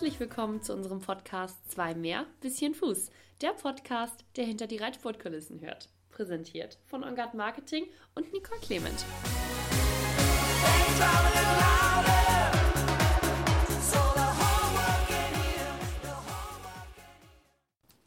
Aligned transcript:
Herzlich 0.00 0.18
willkommen 0.18 0.62
zu 0.62 0.72
unserem 0.72 1.00
Podcast 1.00 1.70
Zwei 1.70 1.94
mehr, 1.94 2.24
bisschen 2.40 2.74
Fuß. 2.74 3.10
Der 3.42 3.50
Podcast, 3.50 4.24
der 4.34 4.46
hinter 4.46 4.66
die 4.66 4.78
Reitsportkulissen 4.78 5.60
hört. 5.60 5.90
Präsentiert 6.08 6.78
von 6.86 7.04
Ongard 7.04 7.34
Marketing 7.34 7.84
und 8.14 8.32
Nicole 8.32 8.60
Clement. 8.60 9.04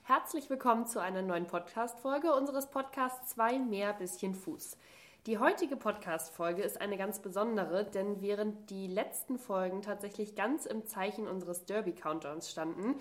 Herzlich 0.01 0.49
willkommen 0.49 0.87
zu 0.87 0.99
einer 0.99 1.21
neuen 1.21 1.45
Podcast-Folge 1.45 2.33
unseres 2.33 2.71
Podcasts 2.71 3.35
Zwei 3.35 3.59
mehr, 3.59 3.93
bisschen 3.93 4.33
Fuß. 4.33 4.77
Die 5.25 5.37
heutige 5.37 5.77
Podcast-Folge 5.77 6.63
ist 6.63 6.81
eine 6.81 6.97
ganz 6.97 7.21
besondere, 7.21 7.85
denn 7.85 8.21
während 8.21 8.69
die 8.69 8.87
letzten 8.87 9.37
Folgen 9.39 9.81
tatsächlich 9.81 10.35
ganz 10.35 10.65
im 10.65 10.85
Zeichen 10.85 11.29
unseres 11.29 11.63
Derby-Countdowns 11.63 12.51
standen, 12.51 12.95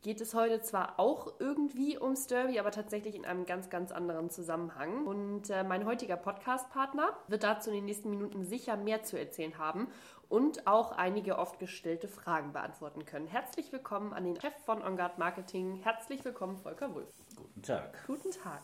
geht 0.00 0.22
es 0.22 0.32
heute 0.32 0.62
zwar 0.62 0.98
auch 0.98 1.34
irgendwie 1.38 1.98
ums 1.98 2.26
Derby, 2.26 2.58
aber 2.58 2.70
tatsächlich 2.70 3.14
in 3.14 3.26
einem 3.26 3.44
ganz, 3.44 3.68
ganz 3.68 3.92
anderen 3.92 4.30
Zusammenhang. 4.30 5.06
Und 5.06 5.50
äh, 5.50 5.62
mein 5.62 5.84
heutiger 5.84 6.16
Podcast-Partner 6.16 7.14
wird 7.26 7.42
dazu 7.42 7.68
in 7.68 7.76
den 7.76 7.84
nächsten 7.84 8.08
Minuten 8.08 8.46
sicher 8.46 8.78
mehr 8.78 9.02
zu 9.02 9.18
erzählen 9.18 9.58
haben 9.58 9.88
und 10.30 10.66
auch 10.66 10.92
einige 10.92 11.36
oft 11.36 11.58
gestellte 11.58 12.08
Fragen 12.08 12.54
beantworten 12.54 13.04
können. 13.04 13.26
Herzlich 13.26 13.70
willkommen 13.72 14.14
an 14.14 14.24
den 14.24 14.40
Chef 14.40 14.54
von 14.64 14.82
OnGuard 14.82 15.18
Marketing. 15.18 15.74
Herzlich 15.82 16.24
willkommen, 16.24 16.56
Volker 16.56 16.94
Wulff. 16.94 17.12
Guten 17.36 17.60
Tag. 17.60 18.06
Guten 18.06 18.30
Tag. 18.30 18.62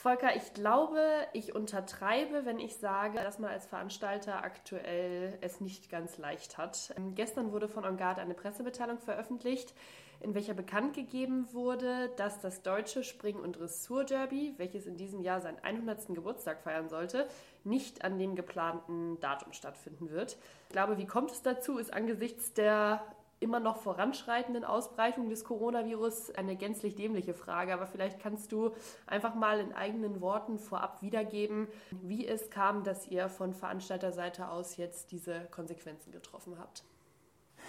Volker, 0.00 0.34
ich 0.34 0.54
glaube, 0.54 0.98
ich 1.34 1.54
untertreibe, 1.54 2.46
wenn 2.46 2.58
ich 2.58 2.76
sage, 2.76 3.18
dass 3.18 3.38
man 3.38 3.50
als 3.50 3.66
Veranstalter 3.66 4.42
aktuell 4.42 5.36
es 5.42 5.60
nicht 5.60 5.90
ganz 5.90 6.16
leicht 6.16 6.56
hat. 6.56 6.94
Ähm, 6.96 7.14
gestern 7.14 7.52
wurde 7.52 7.68
von 7.68 7.84
OnGuard 7.84 8.18
eine 8.18 8.32
Pressemitteilung 8.32 8.98
veröffentlicht, 8.98 9.74
in 10.20 10.34
welcher 10.34 10.54
bekannt 10.54 10.94
gegeben 10.94 11.52
wurde, 11.52 12.08
dass 12.16 12.40
das 12.40 12.62
deutsche 12.62 13.04
Spring- 13.04 13.40
und 13.40 13.58
Dressur-Derby, 13.58 14.54
welches 14.56 14.86
in 14.86 14.96
diesem 14.96 15.20
Jahr 15.20 15.42
seinen 15.42 15.58
100. 15.58 16.14
Geburtstag 16.14 16.62
feiern 16.62 16.88
sollte, 16.88 17.28
nicht 17.64 18.02
an 18.02 18.18
dem 18.18 18.36
geplanten 18.36 19.20
Datum 19.20 19.52
stattfinden 19.52 20.08
wird. 20.08 20.38
Ich 20.68 20.72
glaube, 20.72 20.96
wie 20.96 21.06
kommt 21.06 21.30
es 21.30 21.42
dazu, 21.42 21.76
ist 21.76 21.92
angesichts 21.92 22.54
der 22.54 23.04
immer 23.40 23.58
noch 23.58 23.78
voranschreitenden 23.78 24.64
Ausbreitung 24.64 25.30
des 25.30 25.44
Coronavirus 25.44 26.30
eine 26.32 26.56
gänzlich 26.56 26.94
dämliche 26.94 27.34
Frage, 27.34 27.72
aber 27.72 27.86
vielleicht 27.86 28.20
kannst 28.20 28.52
du 28.52 28.74
einfach 29.06 29.34
mal 29.34 29.58
in 29.60 29.72
eigenen 29.72 30.20
Worten 30.20 30.58
vorab 30.58 31.02
wiedergeben, 31.02 31.66
wie 32.02 32.26
es 32.26 32.50
kam, 32.50 32.84
dass 32.84 33.08
ihr 33.08 33.28
von 33.28 33.54
Veranstalterseite 33.54 34.48
aus 34.48 34.76
jetzt 34.76 35.10
diese 35.10 35.46
Konsequenzen 35.50 36.12
getroffen 36.12 36.58
habt. 36.58 36.84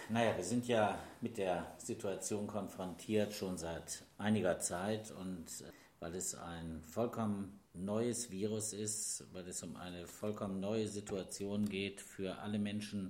Naja, 0.10 0.36
wir 0.36 0.44
sind 0.44 0.68
ja 0.68 0.98
mit 1.22 1.38
der 1.38 1.66
Situation 1.78 2.48
konfrontiert 2.48 3.34
schon 3.34 3.58
seit 3.58 4.04
einiger 4.18 4.60
Zeit 4.60 5.12
und 5.12 5.46
äh, 5.62 5.72
weil 6.00 6.16
es 6.16 6.36
ein 6.36 6.82
vollkommen 6.82 7.60
neues 7.74 8.32
Virus 8.32 8.74
ist, 8.74 9.24
weil 9.32 9.48
es 9.48 9.64
um 9.64 9.78
eine 9.78 10.08
vollkommen 10.08 10.60
neue 10.60 10.88
Situation 10.88 11.66
geht 11.70 12.02
für 12.02 12.40
alle 12.40 12.60
Menschen, 12.60 13.08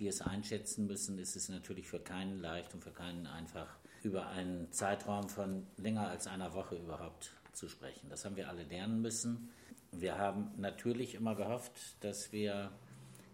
die 0.00 0.08
es 0.08 0.22
einschätzen 0.22 0.86
müssen, 0.86 1.18
ist 1.18 1.36
es 1.36 1.48
natürlich 1.50 1.86
für 1.86 2.00
keinen 2.00 2.40
leicht 2.40 2.74
und 2.74 2.82
für 2.82 2.90
keinen 2.90 3.26
einfach, 3.26 3.68
über 4.02 4.28
einen 4.28 4.72
Zeitraum 4.72 5.28
von 5.28 5.66
länger 5.76 6.08
als 6.08 6.26
einer 6.26 6.54
Woche 6.54 6.76
überhaupt 6.76 7.32
zu 7.52 7.68
sprechen. 7.68 8.08
Das 8.08 8.24
haben 8.24 8.34
wir 8.36 8.48
alle 8.48 8.64
lernen 8.64 9.02
müssen. 9.02 9.50
Wir 9.92 10.16
haben 10.16 10.52
natürlich 10.56 11.14
immer 11.14 11.34
gehofft, 11.34 11.72
dass 12.00 12.32
wir 12.32 12.72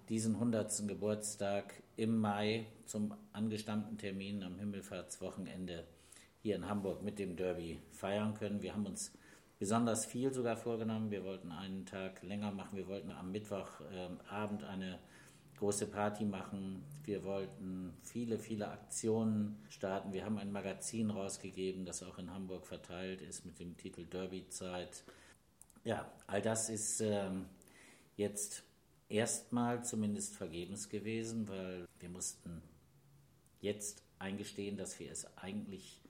diesen 0.08 0.34
100. 0.34 0.88
Geburtstag 0.88 1.72
im 1.96 2.18
Mai 2.18 2.66
zum 2.84 3.14
angestammten 3.32 3.96
Termin 3.96 4.42
am 4.42 4.58
Himmelfahrtswochenende 4.58 5.86
hier 6.42 6.56
in 6.56 6.68
Hamburg 6.68 7.02
mit 7.02 7.20
dem 7.20 7.36
Derby 7.36 7.80
feiern 7.92 8.34
können. 8.34 8.62
Wir 8.62 8.74
haben 8.74 8.86
uns 8.86 9.12
besonders 9.58 10.04
viel 10.04 10.32
sogar 10.32 10.56
vorgenommen. 10.56 11.10
Wir 11.10 11.24
wollten 11.24 11.52
einen 11.52 11.86
Tag 11.86 12.22
länger 12.22 12.50
machen. 12.50 12.76
Wir 12.76 12.88
wollten 12.88 13.10
am 13.10 13.30
Mittwochabend 13.30 14.64
eine 14.64 14.98
große 15.56 15.86
Party 15.86 16.24
machen. 16.24 16.84
Wir 17.04 17.24
wollten 17.24 17.94
viele, 18.02 18.38
viele 18.38 18.68
Aktionen 18.68 19.56
starten. 19.68 20.12
Wir 20.12 20.24
haben 20.24 20.38
ein 20.38 20.52
Magazin 20.52 21.10
rausgegeben, 21.10 21.84
das 21.84 22.02
auch 22.02 22.18
in 22.18 22.32
Hamburg 22.32 22.66
verteilt 22.66 23.22
ist 23.22 23.44
mit 23.44 23.58
dem 23.58 23.76
Titel 23.76 24.04
Derby-Zeit. 24.04 25.04
Ja, 25.84 26.10
all 26.26 26.42
das 26.42 26.68
ist 26.68 27.00
ähm, 27.00 27.46
jetzt 28.16 28.64
erstmal 29.08 29.84
zumindest 29.84 30.34
vergebens 30.34 30.88
gewesen, 30.88 31.48
weil 31.48 31.86
wir 32.00 32.08
mussten 32.08 32.62
jetzt 33.60 34.02
eingestehen, 34.18 34.76
dass 34.76 34.98
wir 34.98 35.10
es 35.10 35.26
eigentlich 35.36 36.00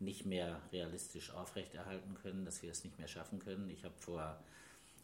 nicht 0.00 0.26
mehr 0.26 0.60
realistisch 0.72 1.30
aufrechterhalten 1.32 2.14
können, 2.14 2.44
dass 2.44 2.62
wir 2.62 2.70
es 2.70 2.84
nicht 2.84 2.98
mehr 2.98 3.08
schaffen 3.08 3.38
können. 3.38 3.70
Ich 3.70 3.84
habe 3.84 3.94
vor 3.98 4.38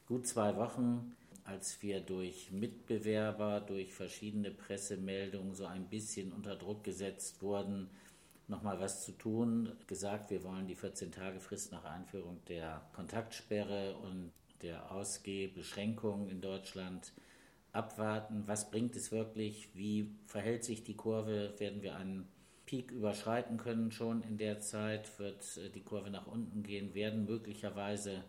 gut 0.07 0.27
zwei 0.27 0.57
Wochen 0.57 1.17
als 1.45 1.83
wir 1.83 2.01
durch 2.01 2.51
Mitbewerber, 2.51 3.61
durch 3.61 3.93
verschiedene 3.93 4.51
Pressemeldungen 4.51 5.55
so 5.55 5.67
ein 5.67 5.87
bisschen 5.87 6.33
unter 6.33 6.57
Druck 6.57 6.85
gesetzt 6.85 7.43
wurden, 7.43 7.89
nochmal 8.49 8.81
was 8.81 9.05
zu 9.05 9.13
tun, 9.13 9.73
gesagt, 9.87 10.31
wir 10.31 10.43
wollen 10.43 10.67
die 10.67 10.77
14-Tage-Frist 10.77 11.73
nach 11.73 11.85
Einführung 11.85 12.41
der 12.49 12.83
Kontaktsperre 12.95 13.97
und 13.97 14.33
der 14.63 14.91
Ausgehbeschränkungen 14.91 16.29
in 16.29 16.41
Deutschland 16.41 17.13
abwarten. 17.73 18.43
Was 18.47 18.71
bringt 18.71 18.97
es 18.97 19.13
wirklich? 19.13 19.71
Wie 19.75 20.11
verhält 20.27 20.65
sich 20.65 20.85
die 20.85 20.97
Kurve? 20.97 21.55
Werden 21.59 21.83
wir 21.83 21.97
einen 21.97 22.29
Peak 22.67 22.91
überschreiten 22.91 23.57
können 23.57 23.91
schon 23.91 24.23
in 24.23 24.37
der 24.37 24.61
Zeit? 24.61 25.19
Wird 25.19 25.57
äh, 25.57 25.71
die 25.71 25.83
Kurve 25.83 26.11
nach 26.11 26.27
unten 26.27 26.63
gehen? 26.63 26.95
Werden 26.95 27.25
möglicherweise 27.25 28.25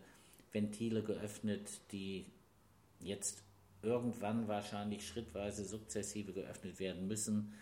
Ventile 0.52 1.02
geöffnet, 1.02 1.80
die 1.92 2.26
jetzt 3.02 3.42
irgendwann 3.82 4.48
wahrscheinlich 4.48 5.06
schrittweise 5.06 5.64
sukzessive 5.64 6.32
geöffnet 6.32 6.78
werden 6.78 7.08
müssen 7.08 7.54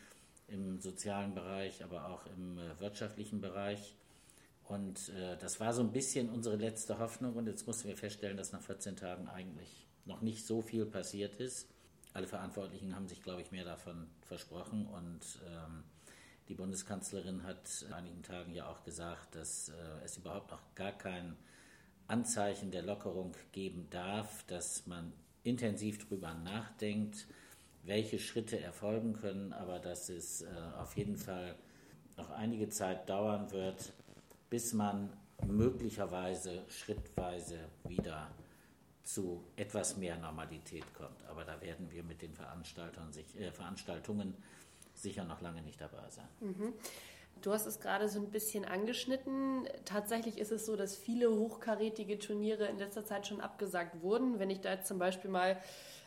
im 0.48 0.80
sozialen 0.80 1.34
Bereich, 1.34 1.82
aber 1.84 2.08
auch 2.08 2.26
im 2.26 2.58
äh, 2.58 2.78
wirtschaftlichen 2.80 3.40
Bereich. 3.40 3.94
Und 4.64 5.08
äh, 5.10 5.36
das 5.38 5.60
war 5.60 5.72
so 5.72 5.82
ein 5.82 5.92
bisschen 5.92 6.28
unsere 6.28 6.56
letzte 6.56 6.98
Hoffnung. 6.98 7.34
Und 7.36 7.46
jetzt 7.46 7.66
mussten 7.66 7.88
wir 7.88 7.96
feststellen, 7.96 8.36
dass 8.36 8.52
nach 8.52 8.62
14 8.62 8.96
Tagen 8.96 9.28
eigentlich 9.28 9.86
noch 10.04 10.20
nicht 10.20 10.46
so 10.46 10.60
viel 10.60 10.86
passiert 10.86 11.36
ist. 11.36 11.68
Alle 12.12 12.26
Verantwortlichen 12.26 12.94
haben 12.94 13.08
sich, 13.08 13.22
glaube 13.22 13.42
ich, 13.42 13.52
mehr 13.52 13.64
davon 13.64 14.08
versprochen. 14.22 14.86
Und 14.86 15.40
ähm, 15.46 15.84
die 16.48 16.54
Bundeskanzlerin 16.54 17.44
hat 17.44 17.84
in 17.86 17.92
einigen 17.92 18.22
Tagen 18.22 18.52
ja 18.52 18.68
auch 18.68 18.82
gesagt, 18.84 19.34
dass 19.36 19.68
äh, 19.68 20.04
es 20.04 20.16
überhaupt 20.16 20.50
noch 20.50 20.74
gar 20.74 20.92
kein 20.92 21.36
Anzeichen 22.08 22.72
der 22.72 22.82
Lockerung 22.82 23.36
geben 23.52 23.86
darf, 23.90 24.44
dass 24.48 24.86
man 24.86 25.12
intensiv 25.42 25.98
darüber 26.04 26.34
nachdenkt, 26.34 27.26
welche 27.84 28.18
Schritte 28.18 28.60
erfolgen 28.60 29.14
können, 29.14 29.52
aber 29.52 29.78
dass 29.78 30.08
es 30.08 30.42
äh, 30.42 30.46
auf 30.78 30.96
jeden 30.96 31.16
Fall 31.16 31.56
noch 32.16 32.30
einige 32.30 32.68
Zeit 32.68 33.08
dauern 33.08 33.50
wird, 33.50 33.92
bis 34.50 34.72
man 34.72 35.10
möglicherweise 35.46 36.62
schrittweise 36.68 37.58
wieder 37.88 38.30
zu 39.02 39.42
etwas 39.56 39.96
mehr 39.96 40.16
Normalität 40.18 40.84
kommt. 40.94 41.24
Aber 41.28 41.44
da 41.44 41.60
werden 41.60 41.90
wir 41.90 42.02
mit 42.02 42.20
den 42.22 42.32
sich, 43.12 43.38
äh, 43.40 43.50
Veranstaltungen 43.50 44.34
sicher 44.94 45.24
noch 45.24 45.40
lange 45.40 45.62
nicht 45.62 45.80
dabei 45.80 46.08
sein. 46.10 46.28
Mhm. 46.40 46.74
Du 47.42 47.52
hast 47.52 47.66
es 47.66 47.80
gerade 47.80 48.08
so 48.08 48.20
ein 48.20 48.30
bisschen 48.30 48.64
angeschnitten. 48.64 49.66
Tatsächlich 49.84 50.38
ist 50.38 50.52
es 50.52 50.66
so, 50.66 50.76
dass 50.76 50.96
viele 50.96 51.30
hochkarätige 51.30 52.18
Turniere 52.18 52.66
in 52.66 52.78
letzter 52.78 53.04
Zeit 53.04 53.26
schon 53.26 53.40
abgesagt 53.40 54.02
wurden. 54.02 54.38
Wenn 54.38 54.50
ich 54.50 54.60
da 54.60 54.72
jetzt 54.72 54.86
zum 54.86 54.98
Beispiel 54.98 55.30
mal 55.30 55.56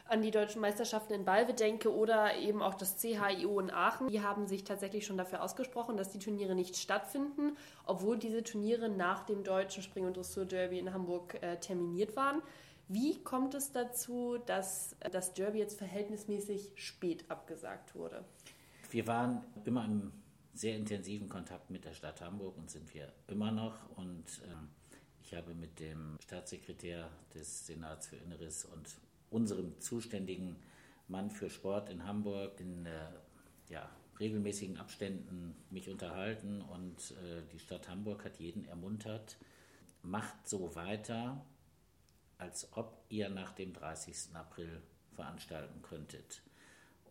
an 0.05 0.21
die 0.21 0.31
deutschen 0.31 0.61
Meisterschaften 0.61 1.13
in 1.13 1.25
Balve 1.25 1.53
denke 1.53 1.93
oder 1.93 2.35
eben 2.35 2.61
auch 2.61 2.73
das 2.73 2.97
CHIO 2.97 3.59
in 3.59 3.71
Aachen. 3.71 4.09
Die 4.09 4.21
haben 4.21 4.47
sich 4.47 4.63
tatsächlich 4.63 5.05
schon 5.05 5.17
dafür 5.17 5.41
ausgesprochen, 5.41 5.97
dass 5.97 6.11
die 6.11 6.19
Turniere 6.19 6.55
nicht 6.55 6.75
stattfinden, 6.75 7.57
obwohl 7.85 8.17
diese 8.17 8.43
Turniere 8.43 8.89
nach 8.89 9.25
dem 9.25 9.43
deutschen 9.43 9.81
Spring- 9.81 10.05
und 10.05 10.17
Dressur-Derby 10.17 10.77
in 10.77 10.93
Hamburg 10.93 11.41
äh, 11.41 11.57
terminiert 11.57 12.15
waren. 12.15 12.41
Wie 12.89 13.23
kommt 13.23 13.55
es 13.55 13.71
dazu, 13.71 14.37
dass 14.45 14.95
das 15.11 15.33
Derby 15.33 15.59
jetzt 15.59 15.77
verhältnismäßig 15.77 16.73
spät 16.75 17.23
abgesagt 17.31 17.95
wurde? 17.95 18.25
Wir 18.91 19.07
waren 19.07 19.41
immer 19.63 19.85
im 19.85 20.11
sehr 20.53 20.75
intensiven 20.75 21.29
Kontakt 21.29 21.69
mit 21.69 21.85
der 21.85 21.93
Stadt 21.93 22.21
Hamburg 22.21 22.57
und 22.57 22.69
sind 22.69 22.93
wir 22.93 23.11
immer 23.27 23.51
noch. 23.51 23.75
Und 23.95 24.25
äh, 24.45 24.55
ich 25.23 25.33
habe 25.33 25.53
mit 25.55 25.79
dem 25.79 26.17
Staatssekretär 26.21 27.09
des 27.33 27.65
Senats 27.65 28.07
für 28.07 28.17
Inneres 28.17 28.65
und 28.65 28.87
unserem 29.29 29.79
zuständigen 29.79 30.55
Mann 31.07 31.31
für 31.31 31.49
Sport 31.49 31.89
in 31.89 32.05
Hamburg 32.05 32.59
in 32.59 32.85
äh, 32.85 33.09
ja, 33.69 33.89
regelmäßigen 34.19 34.77
Abständen 34.77 35.55
mich 35.69 35.89
unterhalten 35.89 36.61
und 36.61 37.11
äh, 37.11 37.41
die 37.51 37.59
Stadt 37.59 37.89
Hamburg 37.89 38.23
hat 38.23 38.37
jeden 38.37 38.65
ermuntert, 38.65 39.37
macht 40.03 40.47
so 40.47 40.75
weiter, 40.75 41.43
als 42.37 42.67
ob 42.73 43.03
ihr 43.09 43.29
nach 43.29 43.53
dem 43.53 43.73
30. 43.73 44.35
April 44.35 44.81
veranstalten 45.13 45.81
könntet. 45.81 46.41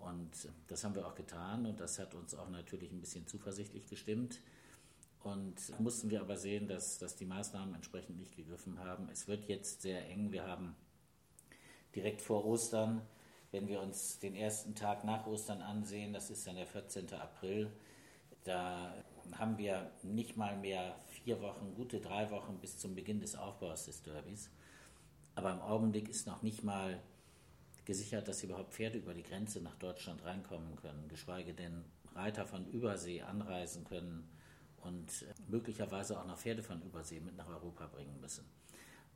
Und 0.05 0.31
das 0.69 0.85
haben 0.85 0.95
wir 0.95 1.07
auch 1.07 1.15
getan 1.15 1.67
und 1.67 1.81
das 1.81 1.99
hat 1.99 2.15
uns 2.15 2.35
auch 2.35 2.49
natürlich 2.49 2.91
ein 2.91 3.01
bisschen 3.01 3.27
zuversichtlich 3.27 3.87
gestimmt. 3.87 4.41
Und 5.23 5.79
mussten 5.79 6.11
wir 6.11 6.21
aber 6.21 6.37
sehen, 6.37 6.67
dass, 6.67 6.99
dass 6.99 7.15
die 7.15 7.27
Maßnahmen 7.27 7.75
entsprechend 7.75 8.19
nicht 8.19 8.35
gegriffen 8.35 8.79
haben. 8.81 9.09
Es 9.11 9.29
wird 9.29 9.49
jetzt 9.49 9.83
sehr 9.83 10.09
eng. 10.09 10.33
Wir 10.33 10.45
haben 10.45 10.75
direkt 11.95 12.21
vor 12.23 12.45
Ostern, 12.45 13.03
wenn 13.53 13.69
wir 13.69 13.81
uns 13.81 14.19
den 14.19 14.35
ersten 14.35 14.75
Tag 14.75 15.05
nach 15.05 15.27
Ostern 15.27 15.61
ansehen, 15.61 16.13
das 16.13 16.31
ist 16.31 16.47
dann 16.47 16.57
der 16.57 16.67
14. 16.67 17.13
April, 17.13 17.71
da 18.45 18.95
haben 19.33 19.59
wir 19.59 19.91
nicht 20.03 20.37
mal 20.37 20.57
mehr 20.57 20.97
vier 21.09 21.41
Wochen, 21.41 21.75
gute 21.75 22.01
drei 22.01 22.31
Wochen 22.31 22.59
bis 22.59 22.79
zum 22.79 22.95
Beginn 22.95 23.21
des 23.21 23.37
Aufbaus 23.37 23.85
des 23.85 24.03
Derbys. 24.03 24.51
Aber 25.35 25.53
im 25.53 25.61
Augenblick 25.61 26.09
ist 26.09 26.27
noch 26.27 26.43
nicht 26.43 26.65
mal 26.65 27.01
gesichert, 27.85 28.29
dass 28.29 28.43
überhaupt 28.43 28.75
Pferde 28.75 28.99
über 28.99 29.15
die 29.15 29.23
Grenze 29.23 29.61
nach 29.61 29.77
Deutschland 29.77 30.25
reinkommen 30.25 30.77
können, 30.77 31.09
geschweige 31.09 31.55
denn 31.55 31.85
Reiter 32.15 32.47
von 32.47 32.67
Übersee 32.67 33.23
anreisen 33.23 33.85
können 33.85 34.29
und 34.83 35.23
äh, 35.23 35.35
möglicherweise 35.49 36.19
auch 36.19 36.27
noch 36.27 36.39
Pferde 36.39 36.63
von 36.63 36.83
Übersee 36.83 37.21
mit 37.21 37.37
nach 37.37 37.49
Europa 37.49 37.87
bringen 37.87 38.21
müssen. 38.21 38.45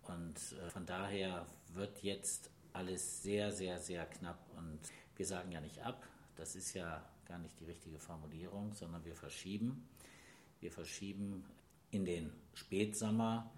Und 0.02 0.36
äh, 0.60 0.70
von 0.70 0.86
daher 0.86 1.46
wird 1.74 2.02
jetzt 2.02 2.50
alles 2.72 3.22
sehr, 3.22 3.52
sehr, 3.52 3.78
sehr 3.78 4.06
knapp. 4.06 4.38
Und 4.56 4.80
wir 5.16 5.26
sagen 5.26 5.52
ja 5.52 5.60
nicht 5.60 5.82
ab, 5.82 6.06
das 6.36 6.54
ist 6.56 6.74
ja 6.74 7.04
gar 7.24 7.38
nicht 7.38 7.58
die 7.60 7.64
richtige 7.64 7.98
Formulierung, 7.98 8.72
sondern 8.72 9.04
wir 9.04 9.16
verschieben. 9.16 9.88
Wir 10.60 10.70
verschieben 10.70 11.44
in 11.90 12.04
den 12.04 12.32
Spätsommer. 12.54 13.50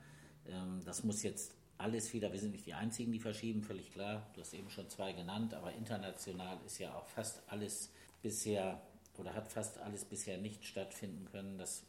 Ähm, 0.47 0.83
das 0.85 1.05
muss 1.05 1.23
jetzt 1.23 1.55
alles 1.79 2.13
wieder, 2.13 2.33
wir 2.33 2.41
sind 2.41 2.53
nicht 2.53 2.67
die 2.67 2.75
Einzigen, 2.75 3.13
die 3.13 3.21
verschieben, 3.21 3.63
völlig 3.63 3.93
klar. 3.93 4.27
Du 4.35 4.41
hast 4.41 4.53
eben 4.53 4.69
schon 4.69 4.91
zwei 4.91 5.13
genannt, 5.13 5.55
aber 5.55 5.73
international 5.73 6.59
ist 6.67 6.79
ja 6.79 6.95
auch 6.95 7.07
fast 7.07 7.43
alles 7.47 7.91
bisher 8.21 8.81
oder 9.17 9.35
hat 9.35 9.51
fast 9.51 9.79
alles 9.79 10.05
bisher 10.05 10.39
nicht 10.39 10.65
stattfinden 10.65 11.27
können. 11.31 11.57
Das 11.59 11.85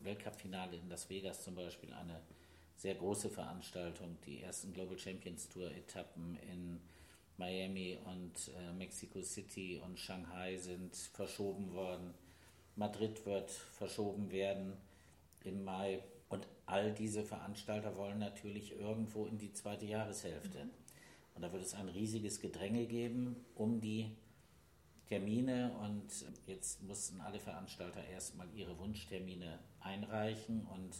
Weltcup-Finale 0.00 0.76
in 0.76 0.88
Las 0.88 1.10
Vegas 1.10 1.42
zum 1.42 1.54
Beispiel 1.54 1.92
eine 1.92 2.20
sehr 2.76 2.94
große 2.94 3.30
Veranstaltung. 3.30 4.16
Die 4.26 4.42
ersten 4.42 4.72
Global 4.72 4.98
Champions 4.98 5.48
Tour 5.48 5.70
Etappen 5.70 6.38
in 6.52 6.80
Miami 7.36 7.98
und 8.04 8.50
äh, 8.56 8.72
Mexico 8.72 9.20
City 9.22 9.80
und 9.84 9.98
Shanghai 9.98 10.56
sind 10.56 10.94
verschoben 10.94 11.72
worden. 11.72 12.14
Madrid 12.76 13.24
wird 13.26 13.50
verschoben 13.50 14.30
werden 14.30 14.76
im 15.44 15.64
Mai. 15.64 16.02
All 16.66 16.92
diese 16.92 17.24
Veranstalter 17.24 17.96
wollen 17.96 18.18
natürlich 18.18 18.78
irgendwo 18.78 19.26
in 19.26 19.38
die 19.38 19.52
zweite 19.52 19.84
Jahreshälfte. 19.84 20.68
Und 21.34 21.42
da 21.42 21.52
wird 21.52 21.62
es 21.62 21.74
ein 21.74 21.88
riesiges 21.88 22.40
Gedränge 22.40 22.86
geben 22.86 23.36
um 23.54 23.80
die 23.80 24.16
Termine. 25.08 25.72
Und 25.82 26.06
jetzt 26.46 26.82
mussten 26.82 27.20
alle 27.20 27.40
Veranstalter 27.40 28.04
erstmal 28.04 28.48
ihre 28.54 28.78
Wunschtermine 28.78 29.58
einreichen. 29.80 30.66
Und 30.66 30.96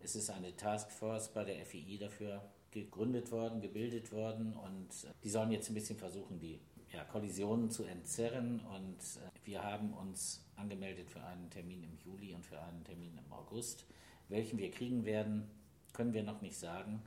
es 0.00 0.16
ist 0.16 0.30
eine 0.30 0.56
Taskforce 0.56 1.32
bei 1.32 1.44
der 1.44 1.64
FII 1.64 1.98
dafür 1.98 2.42
gegründet 2.70 3.30
worden, 3.32 3.60
gebildet 3.60 4.12
worden. 4.12 4.54
Und 4.54 4.88
die 5.24 5.30
sollen 5.30 5.52
jetzt 5.52 5.70
ein 5.70 5.74
bisschen 5.74 5.98
versuchen, 5.98 6.38
die 6.38 6.60
ja, 6.92 7.04
Kollisionen 7.04 7.70
zu 7.70 7.84
entzerren. 7.84 8.60
Und 8.60 8.98
wir 9.44 9.62
haben 9.62 9.94
uns 9.94 10.44
angemeldet 10.56 11.10
für 11.10 11.22
einen 11.22 11.48
Termin 11.48 11.82
im 11.84 11.96
Juli 12.04 12.34
und 12.34 12.44
für 12.44 12.60
einen 12.60 12.84
Termin 12.84 13.16
im 13.16 13.32
August. 13.32 13.86
Welchen 14.30 14.58
wir 14.58 14.70
kriegen 14.70 15.04
werden, 15.04 15.50
können 15.92 16.14
wir 16.14 16.22
noch 16.22 16.40
nicht 16.40 16.56
sagen. 16.56 17.02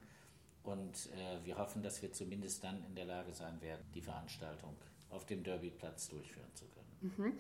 Und 0.64 1.10
äh, 1.18 1.46
wir 1.46 1.58
hoffen, 1.58 1.82
dass 1.84 2.02
wir 2.02 2.12
zumindest 2.14 2.64
dann 2.64 2.84
in 2.86 2.96
der 2.96 3.06
Lage 3.06 3.34
sein 3.34 3.60
werden, 3.62 3.84
die 3.94 4.02
Veranstaltung 4.02 4.76
auf 5.10 5.26
dem 5.26 5.44
Derbyplatz 5.44 6.10
durchführen 6.10 6.54
zu 6.54 6.66
können. 6.66 7.16
Mhm. 7.18 7.34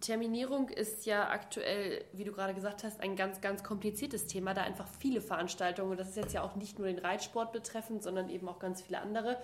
Terminierung 0.00 0.68
ist 0.68 1.06
ja 1.06 1.30
aktuell, 1.30 2.04
wie 2.12 2.24
du 2.24 2.32
gerade 2.32 2.54
gesagt 2.54 2.84
hast, 2.84 3.00
ein 3.00 3.16
ganz, 3.16 3.40
ganz 3.40 3.64
kompliziertes 3.64 4.26
Thema, 4.26 4.54
da 4.54 4.62
einfach 4.62 4.88
viele 5.00 5.20
Veranstaltungen, 5.20 5.96
das 5.96 6.10
ist 6.10 6.16
jetzt 6.16 6.34
ja 6.34 6.42
auch 6.42 6.54
nicht 6.56 6.78
nur 6.78 6.86
den 6.86 6.98
Reitsport 6.98 7.52
betreffend, 7.52 8.02
sondern 8.02 8.28
eben 8.28 8.48
auch 8.48 8.58
ganz 8.58 8.82
viele 8.82 9.00
andere, 9.00 9.40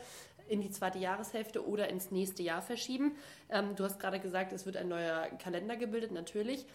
in 0.48 0.60
die 0.60 0.70
zweite 0.70 0.98
Jahreshälfte 0.98 1.66
oder 1.66 1.88
ins 1.88 2.10
nächste 2.10 2.42
Jahr 2.42 2.60
verschieben. 2.60 3.16
Ähm, 3.48 3.76
du 3.76 3.84
hast 3.84 4.00
gerade 4.00 4.18
gesagt, 4.18 4.52
es 4.52 4.66
wird 4.66 4.76
ein 4.76 4.88
neuer 4.88 5.26
Kalender 5.38 5.76
gebildet, 5.76 6.10
natürlich. 6.10 6.66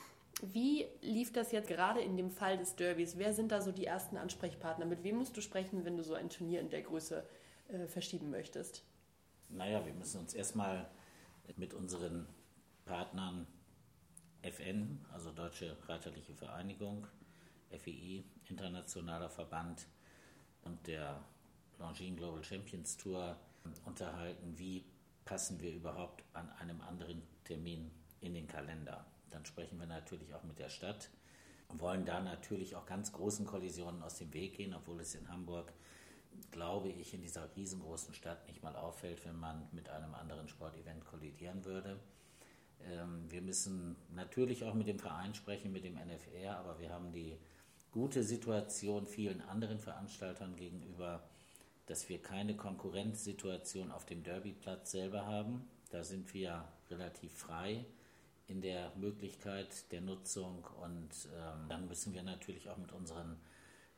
Wie 0.53 0.85
lief 1.01 1.31
das 1.31 1.51
jetzt 1.51 1.67
gerade 1.67 2.01
in 2.01 2.17
dem 2.17 2.29
Fall 2.29 2.57
des 2.57 2.75
Derbys? 2.75 3.17
Wer 3.17 3.33
sind 3.33 3.51
da 3.51 3.61
so 3.61 3.71
die 3.71 3.85
ersten 3.85 4.17
Ansprechpartner? 4.17 4.85
Mit 4.85 5.03
wem 5.03 5.17
musst 5.17 5.35
du 5.37 5.41
sprechen, 5.41 5.85
wenn 5.85 5.97
du 5.97 6.03
so 6.03 6.13
ein 6.13 6.29
Turnier 6.29 6.59
in 6.61 6.69
der 6.69 6.81
Größe 6.81 7.25
äh, 7.69 7.87
verschieben 7.87 8.29
möchtest? 8.29 8.83
Naja, 9.49 9.85
wir 9.85 9.93
müssen 9.93 10.19
uns 10.19 10.33
erstmal 10.33 10.89
mit 11.57 11.73
unseren 11.73 12.27
Partnern 12.85 13.47
FN, 14.41 15.03
also 15.11 15.31
Deutsche 15.31 15.77
Reiterliche 15.87 16.33
Vereinigung, 16.33 17.07
FEI, 17.71 18.23
Internationaler 18.49 19.29
Verband 19.29 19.87
und 20.63 20.85
der 20.87 21.23
Longines 21.79 22.17
Global 22.17 22.43
Champions 22.43 22.97
Tour 22.97 23.35
unterhalten, 23.85 24.57
wie 24.57 24.85
passen 25.23 25.59
wir 25.59 25.73
überhaupt 25.73 26.23
an 26.33 26.49
einem 26.59 26.81
anderen 26.81 27.23
Termin 27.43 27.91
in 28.21 28.33
den 28.33 28.47
Kalender. 28.47 29.05
Dann 29.31 29.45
sprechen 29.45 29.79
wir 29.79 29.87
natürlich 29.87 30.33
auch 30.33 30.43
mit 30.43 30.59
der 30.59 30.69
Stadt 30.69 31.09
und 31.69 31.81
wollen 31.81 32.05
da 32.05 32.21
natürlich 32.21 32.75
auch 32.75 32.85
ganz 32.85 33.11
großen 33.11 33.45
Kollisionen 33.45 34.01
aus 34.03 34.17
dem 34.17 34.33
Weg 34.33 34.55
gehen, 34.55 34.73
obwohl 34.73 34.99
es 34.99 35.15
in 35.15 35.27
Hamburg, 35.29 35.73
glaube 36.51 36.89
ich, 36.89 37.13
in 37.13 37.21
dieser 37.21 37.55
riesengroßen 37.55 38.13
Stadt 38.13 38.47
nicht 38.47 38.61
mal 38.61 38.75
auffällt, 38.75 39.25
wenn 39.25 39.39
man 39.39 39.67
mit 39.71 39.89
einem 39.89 40.13
anderen 40.13 40.47
Sportevent 40.47 41.05
kollidieren 41.05 41.63
würde. 41.65 41.99
Ähm, 42.83 43.29
wir 43.29 43.41
müssen 43.41 43.95
natürlich 44.13 44.63
auch 44.63 44.73
mit 44.73 44.87
dem 44.87 44.99
Verein 44.99 45.33
sprechen, 45.33 45.71
mit 45.71 45.83
dem 45.83 45.95
NFR, 45.95 46.57
aber 46.57 46.79
wir 46.79 46.89
haben 46.91 47.11
die 47.11 47.37
gute 47.91 48.23
Situation 48.23 49.05
vielen 49.05 49.41
anderen 49.41 49.79
Veranstaltern 49.79 50.55
gegenüber, 50.55 51.23
dass 51.85 52.09
wir 52.09 52.21
keine 52.21 52.55
Konkurrenzsituation 52.55 53.91
auf 53.91 54.05
dem 54.05 54.23
Derbyplatz 54.23 54.91
selber 54.91 55.25
haben. 55.25 55.67
Da 55.91 56.03
sind 56.03 56.33
wir 56.33 56.67
relativ 56.89 57.31
frei 57.33 57.85
in 58.47 58.61
der 58.61 58.93
Möglichkeit 58.95 59.91
der 59.91 60.01
Nutzung 60.01 60.63
und 60.81 61.09
ähm, 61.35 61.67
dann 61.67 61.87
müssen 61.87 62.13
wir 62.13 62.23
natürlich 62.23 62.69
auch 62.69 62.77
mit 62.77 62.91
unseren 62.91 63.37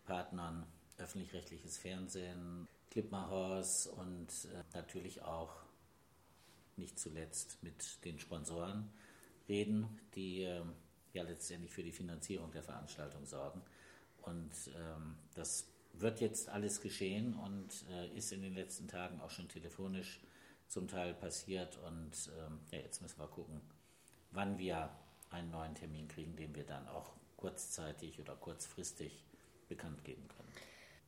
Partnern 0.06 0.66
öffentlich-rechtliches 0.98 1.78
Fernsehen, 1.78 2.68
Clipmahorse 2.92 3.92
und 3.92 4.28
äh, 4.46 4.64
natürlich 4.74 5.22
auch 5.22 5.54
nicht 6.78 6.98
zuletzt 6.98 7.62
mit 7.62 8.04
den 8.06 8.20
Sponsoren 8.20 8.90
reden, 9.50 10.00
die 10.16 10.44
äh, 10.44 10.64
ja 11.14 11.24
letztendlich 11.24 11.72
für 11.72 11.84
die 11.84 11.92
Finanzierung 11.92 12.52
der 12.52 12.64
Veranstaltung 12.64 13.26
sorgen. 13.26 13.62
Und 14.22 14.52
ähm, 14.76 15.18
das 15.36 15.68
wird 15.94 16.22
jetzt 16.22 16.50
alles 16.50 16.82
geschehen 16.82 17.34
und 17.34 17.86
äh, 17.92 18.16
ist 18.16 18.32
in 18.32 18.42
den 18.42 18.54
letzten 18.54 18.88
Tagen 18.88 19.20
auch 19.22 19.32
schon 19.32 19.50
telefonisch 19.50 20.22
zum 20.68 20.88
Teil 20.88 21.14
passiert. 21.14 21.78
Und 21.78 22.30
ähm, 22.38 22.60
ja, 22.72 22.80
jetzt 22.80 23.02
müssen 23.02 23.20
wir 23.20 23.28
gucken, 23.28 23.62
wann 24.38 24.58
wir 24.58 24.90
einen 25.30 25.52
neuen 25.52 25.76
Termin 25.76 26.08
kriegen, 26.08 26.36
den 26.36 26.56
wir 26.56 26.64
dann 26.64 26.88
auch 26.88 27.12
kurzzeitig 27.36 28.20
oder 28.20 28.36
kurzfristig 28.36 29.24
bekannt 29.68 30.04
geben 30.06 30.28
können. 30.30 30.48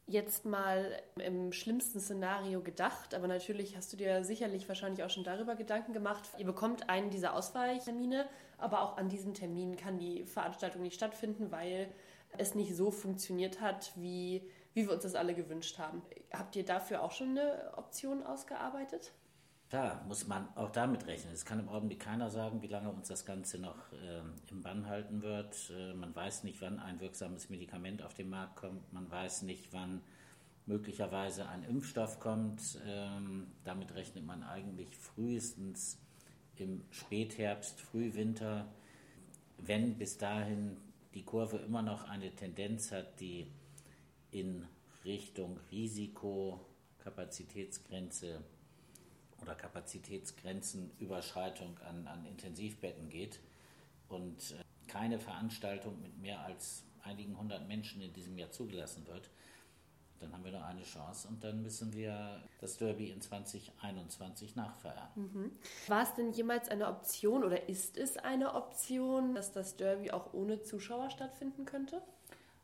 Jetzt 0.05 0.43
mal 0.43 1.01
im 1.17 1.53
schlimmsten 1.53 1.99
Szenario 1.99 2.61
gedacht, 2.61 3.13
aber 3.13 3.27
natürlich 3.27 3.77
hast 3.77 3.93
du 3.93 3.97
dir 3.97 4.23
sicherlich 4.23 4.67
wahrscheinlich 4.67 5.03
auch 5.03 5.09
schon 5.11 5.23
darüber 5.23 5.55
Gedanken 5.55 5.93
gemacht. 5.93 6.27
Ihr 6.39 6.45
bekommt 6.45 6.89
einen 6.89 7.11
dieser 7.11 7.35
Ausweichtermine, 7.35 8.27
aber 8.57 8.81
auch 8.81 8.97
an 8.97 9.07
diesem 9.07 9.35
Termin 9.35 9.77
kann 9.77 9.99
die 9.99 10.25
Veranstaltung 10.25 10.81
nicht 10.81 10.95
stattfinden, 10.95 11.51
weil 11.51 11.93
es 12.37 12.55
nicht 12.55 12.75
so 12.75 12.89
funktioniert 12.89 13.61
hat, 13.61 13.91
wie 13.95 14.49
wie 14.73 14.87
wir 14.87 14.93
uns 14.93 15.03
das 15.03 15.15
alle 15.15 15.33
gewünscht 15.33 15.77
haben. 15.77 16.01
Habt 16.31 16.55
ihr 16.55 16.63
dafür 16.63 17.01
auch 17.03 17.11
schon 17.11 17.37
eine 17.37 17.73
Option 17.75 18.23
ausgearbeitet? 18.23 19.11
Da 19.69 20.03
muss 20.07 20.25
man 20.25 20.47
auch 20.55 20.71
damit 20.71 21.05
rechnen. 21.05 21.31
Es 21.31 21.45
kann 21.45 21.59
im 21.59 21.69
Augenblick 21.69 21.99
keiner 21.99 22.31
sagen, 22.31 22.63
wie 22.63 22.67
lange 22.67 22.89
uns 22.89 23.07
das 23.07 23.23
Ganze 23.23 23.59
noch 23.59 23.93
äh, 23.93 24.23
im 24.49 24.63
Bann 24.63 24.87
halten 24.87 25.21
wird. 25.21 25.71
Äh, 25.77 25.93
man 25.93 26.15
weiß 26.15 26.43
nicht, 26.43 26.59
wann 26.61 26.79
ein 26.79 26.99
wirksames 26.99 27.51
Medikament 27.51 28.01
auf 28.01 28.15
den 28.15 28.31
Markt 28.31 28.55
kommt. 28.55 28.91
Man 28.91 29.11
weiß 29.11 29.43
nicht, 29.43 29.71
wann 29.71 30.01
möglicherweise 30.65 31.47
ein 31.49 31.61
Impfstoff 31.63 32.19
kommt. 32.19 32.79
Ähm, 32.83 33.51
damit 33.63 33.93
rechnet 33.93 34.25
man 34.25 34.41
eigentlich 34.41 34.97
frühestens 34.97 35.99
im 36.55 36.83
Spätherbst, 36.89 37.79
Frühwinter. 37.79 38.73
Wenn 39.59 39.99
bis 39.99 40.17
dahin 40.17 40.77
die 41.13 41.23
Kurve 41.23 41.57
immer 41.57 41.83
noch 41.83 42.09
eine 42.09 42.35
Tendenz 42.35 42.91
hat, 42.91 43.19
die 43.19 43.51
in 44.31 44.65
Richtung 45.05 45.59
Risikokapazitätsgrenze 45.71 48.43
oder 49.41 49.55
Kapazitätsgrenzenüberschreitung 49.55 51.79
an, 51.79 52.07
an 52.07 52.25
Intensivbetten 52.25 53.09
geht 53.09 53.39
und 54.07 54.51
äh, 54.51 54.63
keine 54.87 55.19
Veranstaltung 55.19 56.01
mit 56.01 56.17
mehr 56.19 56.39
als 56.41 56.85
einigen 57.03 57.37
hundert 57.37 57.67
Menschen 57.67 58.01
in 58.01 58.13
diesem 58.13 58.37
Jahr 58.37 58.51
zugelassen 58.51 59.05
wird, 59.07 59.29
dann 60.19 60.33
haben 60.33 60.43
wir 60.43 60.51
noch 60.51 60.63
eine 60.63 60.83
Chance 60.83 61.27
und 61.27 61.43
dann 61.43 61.61
müssen 61.61 61.93
wir 61.93 62.43
das 62.59 62.77
Derby 62.77 63.09
in 63.09 63.21
2021 63.21 64.55
nachfeiern. 64.55 65.07
Mhm. 65.15 65.51
War 65.87 66.03
es 66.03 66.13
denn 66.15 66.31
jemals 66.31 66.69
eine 66.69 66.87
Option 66.87 67.43
oder 67.43 67.69
ist 67.69 67.97
es 67.97 68.17
eine 68.17 68.55
Option, 68.55 69.33
dass 69.33 69.51
das 69.51 69.77
Derby 69.77 70.11
auch 70.11 70.33
ohne 70.33 70.61
Zuschauer 70.61 71.09
stattfinden 71.09 71.65
könnte? 71.65 72.01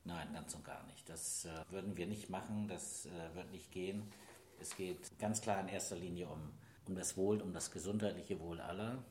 Nein, 0.03 0.27
ganz 0.34 0.53
und 0.53 0.65
gar 0.65 0.86
nicht. 0.88 1.10
Das 1.10 1.46
äh, 1.46 1.72
würden 1.72 1.98
wir 1.98 2.08
nicht 2.08 2.29
machen, 2.29 2.67
das 2.67 3.08
äh, 3.08 3.36
wird 3.36 3.51
nicht 3.51 3.72
gehen. 3.72 4.12
Es 4.60 4.75
geht 4.75 5.17
ganz 5.20 5.41
klar 5.41 5.60
in 5.62 5.67
erster 5.67 5.96
Linie 5.96 6.27
um, 6.27 6.51
um 6.88 6.96
das 6.96 7.18
Wohl, 7.18 7.42
um 7.42 7.54
das 7.54 7.72
gesundheitliche 7.72 8.39
Wohl 8.39 8.60
aller. 8.62 9.04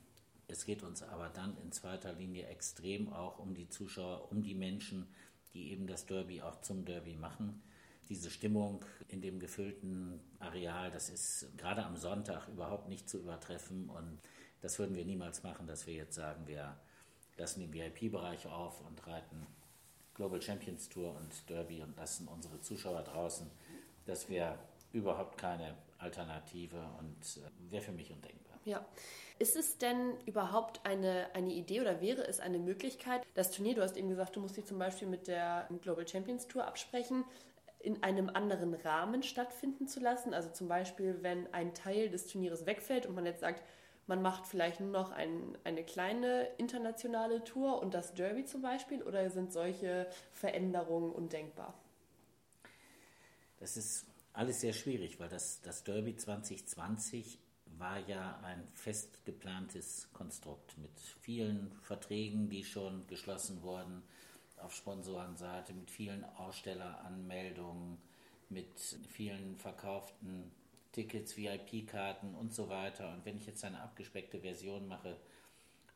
Es 0.46 0.64
geht 0.64 0.82
uns 0.82 1.02
aber 1.02 1.28
dann 1.28 1.56
in 1.62 1.72
zweiter 1.72 2.12
Linie 2.12 2.46
extrem 2.46 3.12
auch 3.12 3.38
um 3.38 3.54
die 3.54 3.68
Zuschauer, 3.68 4.30
um 4.30 4.42
die 4.42 4.54
Menschen, 4.54 5.06
die 5.52 5.70
eben 5.70 5.86
das 5.86 6.06
Derby 6.06 6.42
auch 6.42 6.60
zum 6.60 6.84
Derby 6.84 7.14
machen. 7.14 7.62
Diese 8.08 8.30
Stimmung 8.30 8.84
in 9.08 9.22
dem 9.22 9.38
gefüllten 9.38 10.20
Areal, 10.38 10.90
das 10.90 11.08
ist 11.08 11.48
gerade 11.56 11.84
am 11.84 11.96
Sonntag 11.96 12.48
überhaupt 12.48 12.88
nicht 12.88 13.08
zu 13.08 13.18
übertreffen 13.18 13.88
und 13.88 14.18
das 14.60 14.78
würden 14.78 14.94
wir 14.94 15.04
niemals 15.04 15.42
machen, 15.42 15.66
dass 15.66 15.86
wir 15.86 15.94
jetzt 15.94 16.14
sagen, 16.14 16.46
wir 16.46 16.76
lassen 17.36 17.60
den 17.60 17.72
VIP-Bereich 17.72 18.46
auf 18.46 18.80
und 18.86 19.06
reiten 19.06 19.46
Global 20.14 20.40
Champions 20.40 20.88
Tour 20.88 21.16
und 21.16 21.50
Derby 21.50 21.82
und 21.82 21.96
lassen 21.96 22.28
unsere 22.28 22.60
Zuschauer 22.60 23.02
draußen. 23.02 23.50
Das 24.06 24.28
wäre 24.28 24.58
überhaupt 24.92 25.38
keine 25.38 25.74
Alternative 26.04 26.80
und 26.98 27.38
äh, 27.38 27.70
wäre 27.70 27.82
für 27.82 27.92
mich 27.92 28.12
undenkbar. 28.12 28.58
Ja. 28.64 28.84
Ist 29.38 29.56
es 29.56 29.78
denn 29.78 30.14
überhaupt 30.26 30.80
eine, 30.86 31.26
eine 31.34 31.52
Idee 31.52 31.80
oder 31.80 32.00
wäre 32.00 32.26
es 32.26 32.38
eine 32.38 32.58
Möglichkeit, 32.58 33.26
das 33.34 33.50
Turnier, 33.50 33.74
du 33.74 33.82
hast 33.82 33.96
eben 33.96 34.08
gesagt, 34.08 34.36
du 34.36 34.40
musst 34.40 34.56
dich 34.56 34.64
zum 34.64 34.78
Beispiel 34.78 35.08
mit 35.08 35.26
der 35.26 35.68
Global 35.82 36.06
Champions 36.06 36.46
Tour 36.46 36.64
absprechen, 36.64 37.24
in 37.80 38.02
einem 38.02 38.30
anderen 38.30 38.74
Rahmen 38.74 39.22
stattfinden 39.24 39.88
zu 39.88 39.98
lassen? 40.00 40.32
Also 40.34 40.50
zum 40.50 40.68
Beispiel, 40.68 41.18
wenn 41.22 41.52
ein 41.52 41.74
Teil 41.74 42.10
des 42.10 42.26
Turnieres 42.28 42.64
wegfällt 42.64 43.06
und 43.06 43.14
man 43.14 43.26
jetzt 43.26 43.40
sagt, 43.40 43.62
man 44.06 44.22
macht 44.22 44.46
vielleicht 44.46 44.80
nur 44.80 44.90
noch 44.90 45.10
ein, 45.10 45.58
eine 45.64 45.82
kleine 45.82 46.48
internationale 46.58 47.42
Tour 47.42 47.80
und 47.82 47.94
das 47.94 48.14
Derby 48.14 48.44
zum 48.44 48.62
Beispiel 48.62 49.02
oder 49.02 49.28
sind 49.30 49.52
solche 49.52 50.06
Veränderungen 50.32 51.10
undenkbar? 51.10 51.74
Das 53.58 53.76
ist 53.76 54.06
alles 54.34 54.60
sehr 54.60 54.72
schwierig, 54.72 55.18
weil 55.18 55.28
das, 55.28 55.62
das 55.62 55.84
Derby 55.84 56.16
2020 56.16 57.38
war 57.78 57.98
ja 58.00 58.38
ein 58.40 58.68
fest 58.74 59.24
geplantes 59.24 60.08
Konstrukt 60.12 60.76
mit 60.78 60.92
vielen 61.20 61.72
Verträgen, 61.82 62.48
die 62.48 62.64
schon 62.64 63.06
geschlossen 63.06 63.62
wurden 63.62 64.02
auf 64.58 64.74
Sponsorenseite, 64.74 65.72
mit 65.72 65.90
vielen 65.90 66.24
Ausstelleranmeldungen, 66.24 67.98
mit 68.48 68.80
vielen 69.08 69.56
verkauften 69.56 70.50
Tickets, 70.92 71.36
VIP-Karten 71.36 72.34
und 72.34 72.54
so 72.54 72.68
weiter. 72.68 73.12
Und 73.12 73.24
wenn 73.24 73.36
ich 73.36 73.46
jetzt 73.46 73.64
eine 73.64 73.80
abgespeckte 73.80 74.40
Version 74.40 74.86
mache, 74.86 75.16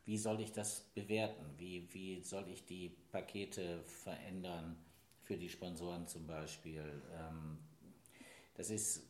wie 0.05 0.17
soll 0.17 0.41
ich 0.41 0.51
das 0.51 0.81
bewerten? 0.93 1.45
Wie, 1.57 1.87
wie 1.93 2.21
soll 2.21 2.47
ich 2.49 2.65
die 2.65 2.89
Pakete 3.11 3.83
verändern 3.83 4.77
für 5.23 5.37
die 5.37 5.49
Sponsoren 5.49 6.07
zum 6.07 6.25
Beispiel? 6.27 7.01
Ähm, 7.13 7.59
das 8.59 8.71
ist, 8.71 9.03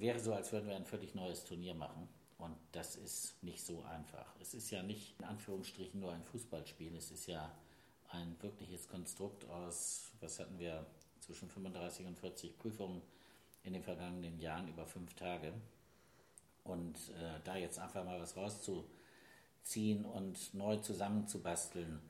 wäre 0.00 0.18
so, 0.18 0.34
als 0.34 0.50
würden 0.50 0.66
wir 0.66 0.74
ein 0.74 0.84
völlig 0.84 1.14
neues 1.14 1.44
Turnier 1.44 1.74
machen. 1.74 2.08
Und 2.38 2.56
das 2.72 2.96
ist 2.96 3.40
nicht 3.40 3.64
so 3.64 3.84
einfach. 3.84 4.34
Es 4.40 4.52
ist 4.52 4.68
ja 4.72 4.82
nicht 4.82 5.14
in 5.20 5.26
Anführungsstrichen 5.26 6.00
nur 6.00 6.12
ein 6.12 6.24
Fußballspiel. 6.24 6.96
Es 6.96 7.12
ist 7.12 7.28
ja 7.28 7.56
ein 8.08 8.36
wirkliches 8.42 8.88
Konstrukt 8.88 9.48
aus, 9.48 10.10
was 10.18 10.40
hatten 10.40 10.58
wir, 10.58 10.84
zwischen 11.20 11.48
35 11.48 12.04
und 12.04 12.18
40 12.18 12.58
Prüfungen 12.58 13.00
in 13.62 13.74
den 13.74 13.84
vergangenen 13.84 14.40
Jahren 14.40 14.66
über 14.66 14.84
fünf 14.84 15.14
Tage. 15.14 15.52
Und 16.64 16.96
äh, 17.10 17.38
da 17.44 17.54
jetzt 17.54 17.78
einfach 17.78 18.04
mal 18.04 18.18
was 18.18 18.36
rauszuziehen 18.36 20.04
und 20.04 20.52
neu 20.52 20.78
zusammenzubasteln, 20.78 22.00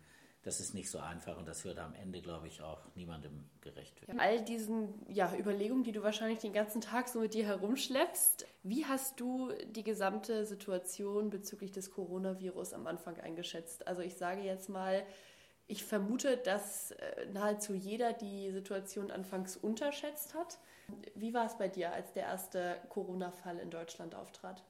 das 0.43 0.59
ist 0.59 0.75
nicht 0.75 0.91
so 0.91 0.99
einfach 0.99 1.37
und 1.37 1.47
das 1.47 1.65
wird 1.65 1.79
am 1.79 1.95
Ende, 1.95 2.23
glaube 2.23 2.47
ich, 2.47 2.63
auch 2.63 2.81
niemandem 2.95 3.45
gerecht 3.61 4.01
werden. 4.01 4.19
All 4.19 4.43
diesen 4.43 4.95
ja, 5.09 5.35
Überlegungen, 5.37 5.85
die 5.85 5.93
du 5.93 6.03
wahrscheinlich 6.03 6.39
den 6.39 6.55
ganzen 6.55 6.81
Tag 6.81 7.09
so 7.09 7.21
mit 7.21 7.35
dir 7.35 7.45
herumschleppst, 7.47 8.47
wie 8.63 8.87
hast 8.87 9.21
du 9.21 9.53
die 9.67 9.85
gesamte 9.85 10.47
Situation 10.47 11.29
bezüglich 11.29 11.73
des 11.73 11.91
Coronavirus 11.91 12.73
am 12.73 12.87
Anfang 12.87 13.21
eingeschätzt? 13.21 13.87
Also 13.87 14.01
ich 14.01 14.17
sage 14.17 14.41
jetzt 14.41 14.71
mal, 14.71 15.05
ich 15.67 15.85
vermute, 15.85 16.39
dass 16.39 16.93
äh, 16.93 17.27
nahezu 17.33 17.75
jeder 17.75 18.13
die 18.15 18.51
Situation 18.51 19.11
anfangs 19.11 19.57
unterschätzt 19.57 20.35
hat. 20.35 20.59
Wie 21.15 21.35
war 21.35 21.47
es 21.47 21.57
bei 21.59 21.69
dir, 21.69 21.93
als 21.93 22.13
der 22.13 22.25
erste 22.25 22.81
Corona-Fall 22.89 23.59
in 23.59 23.71
Deutschland 23.71 24.15
auftrat? 24.15 24.65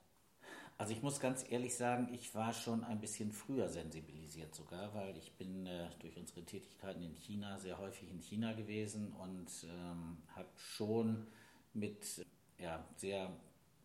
Also 0.81 0.95
ich 0.95 1.03
muss 1.03 1.21
ganz 1.21 1.45
ehrlich 1.47 1.77
sagen, 1.77 2.09
ich 2.11 2.35
war 2.35 2.55
schon 2.55 2.85
ein 2.85 3.01
bisschen 3.01 3.33
früher 3.33 3.69
sensibilisiert 3.69 4.55
sogar, 4.55 4.95
weil 4.95 5.15
ich 5.19 5.37
bin 5.37 5.67
äh, 5.67 5.91
durch 5.99 6.17
unsere 6.17 6.43
Tätigkeiten 6.43 7.03
in 7.03 7.15
China 7.17 7.59
sehr 7.59 7.77
häufig 7.77 8.11
in 8.11 8.19
China 8.23 8.55
gewesen 8.55 9.13
und 9.13 9.51
ähm, 9.65 10.17
habe 10.35 10.49
schon 10.57 11.27
mit 11.75 12.25
ja, 12.57 12.83
sehr 12.97 13.31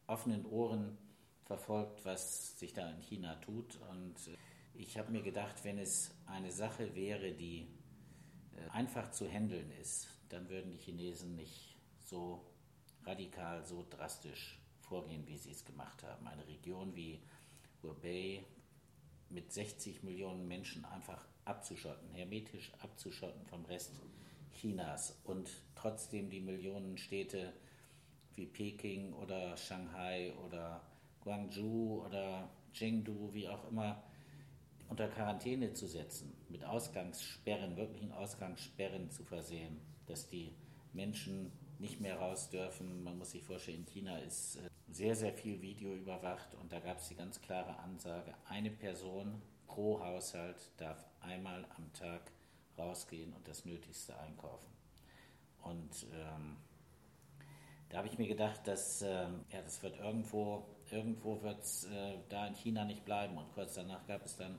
offenen 0.08 0.46
Ohren 0.46 0.98
verfolgt, 1.44 2.06
was 2.06 2.58
sich 2.58 2.72
da 2.72 2.90
in 2.90 3.02
China 3.02 3.36
tut. 3.42 3.78
Und 3.92 4.16
äh, 4.30 4.38
ich 4.74 4.98
habe 4.98 5.12
mir 5.12 5.22
gedacht, 5.22 5.66
wenn 5.66 5.78
es 5.78 6.16
eine 6.28 6.54
Sache 6.54 6.96
wäre, 6.96 7.34
die 7.34 7.68
äh, 8.56 8.70
einfach 8.70 9.12
zu 9.12 9.28
handeln 9.28 9.70
ist, 9.82 10.08
dann 10.30 10.48
würden 10.48 10.72
die 10.72 10.78
Chinesen 10.78 11.36
nicht 11.36 11.76
so 12.00 12.46
radikal, 13.04 13.66
so 13.66 13.86
drastisch 13.90 14.62
vorgehen, 14.86 15.28
wie 15.28 15.38
sie 15.38 15.52
es 15.52 15.66
gemacht 15.66 16.04
haben. 16.04 16.28
Eine 16.28 16.48
Region 16.48 16.96
wie 16.96 17.20
Hubei 17.84 18.44
mit 19.30 19.52
60 19.52 20.04
Millionen 20.04 20.48
Menschen 20.48 20.86
einfach 20.86 21.22
abzuschotten, 21.46 22.12
hermetisch 22.14 22.72
abzuschotten 22.82 23.46
vom 23.46 23.66
Rest 23.66 23.92
Chinas 24.54 25.20
und 25.26 25.50
trotzdem 25.76 26.30
die 26.30 26.40
Millionen 26.40 26.98
Städte 26.98 27.54
wie 28.36 28.46
Peking 28.46 29.14
oder 29.14 29.56
Shanghai 29.58 30.34
oder 30.46 30.82
Guangzhou 31.22 32.06
oder 32.06 32.50
Chengdu, 32.74 33.34
wie 33.34 33.48
auch 33.48 33.70
immer, 33.70 34.04
unter 34.90 35.08
Quarantäne 35.08 35.74
zu 35.74 35.88
setzen, 35.88 36.34
mit 36.50 36.64
Ausgangssperren, 36.64 37.76
wirklichen 37.76 38.12
Ausgangssperren 38.12 39.10
zu 39.10 39.24
versehen, 39.24 39.80
dass 40.06 40.30
die 40.30 40.54
Menschen 40.94 41.52
nicht 41.80 42.00
mehr 42.00 42.18
raus 42.18 42.50
dürfen. 42.50 43.04
Man 43.04 43.18
muss 43.18 43.32
sich 43.32 43.44
vorstellen, 43.44 43.80
in 43.80 43.86
China 43.86 44.18
ist 44.20 44.58
äh, 44.58 44.70
sehr, 44.96 45.14
sehr 45.14 45.34
viel 45.34 45.62
Video 45.62 45.94
überwacht 45.94 46.56
und 46.56 46.72
da 46.72 46.80
gab 46.80 47.00
es 47.00 47.10
die 47.10 47.16
ganz 47.16 47.42
klare 47.42 47.78
Ansage, 47.80 48.34
eine 48.48 48.72
Person 48.72 49.42
pro 49.68 50.00
Haushalt 50.00 50.72
darf 50.78 51.06
einmal 51.20 51.66
am 51.76 51.92
Tag 51.92 52.32
rausgehen 52.78 53.34
und 53.34 53.46
das 53.46 53.66
Nötigste 53.66 54.18
einkaufen. 54.18 54.70
Und 55.64 56.08
ähm, 56.14 56.56
da 57.90 57.98
habe 57.98 58.08
ich 58.08 58.18
mir 58.18 58.28
gedacht, 58.28 58.66
dass 58.68 59.02
ähm, 59.02 59.44
ja, 59.52 59.62
das 59.62 59.84
wird 59.84 60.00
irgendwo, 60.00 60.66
irgendwo 60.90 61.42
wird 61.42 61.62
es 61.62 61.84
äh, 61.86 62.18
da 62.30 62.48
in 62.48 62.56
China 62.56 62.86
nicht 62.86 63.04
bleiben. 63.04 63.38
Und 63.38 63.52
kurz 63.54 63.76
danach 63.76 64.06
gab 64.08 64.24
es 64.26 64.38
dann 64.38 64.58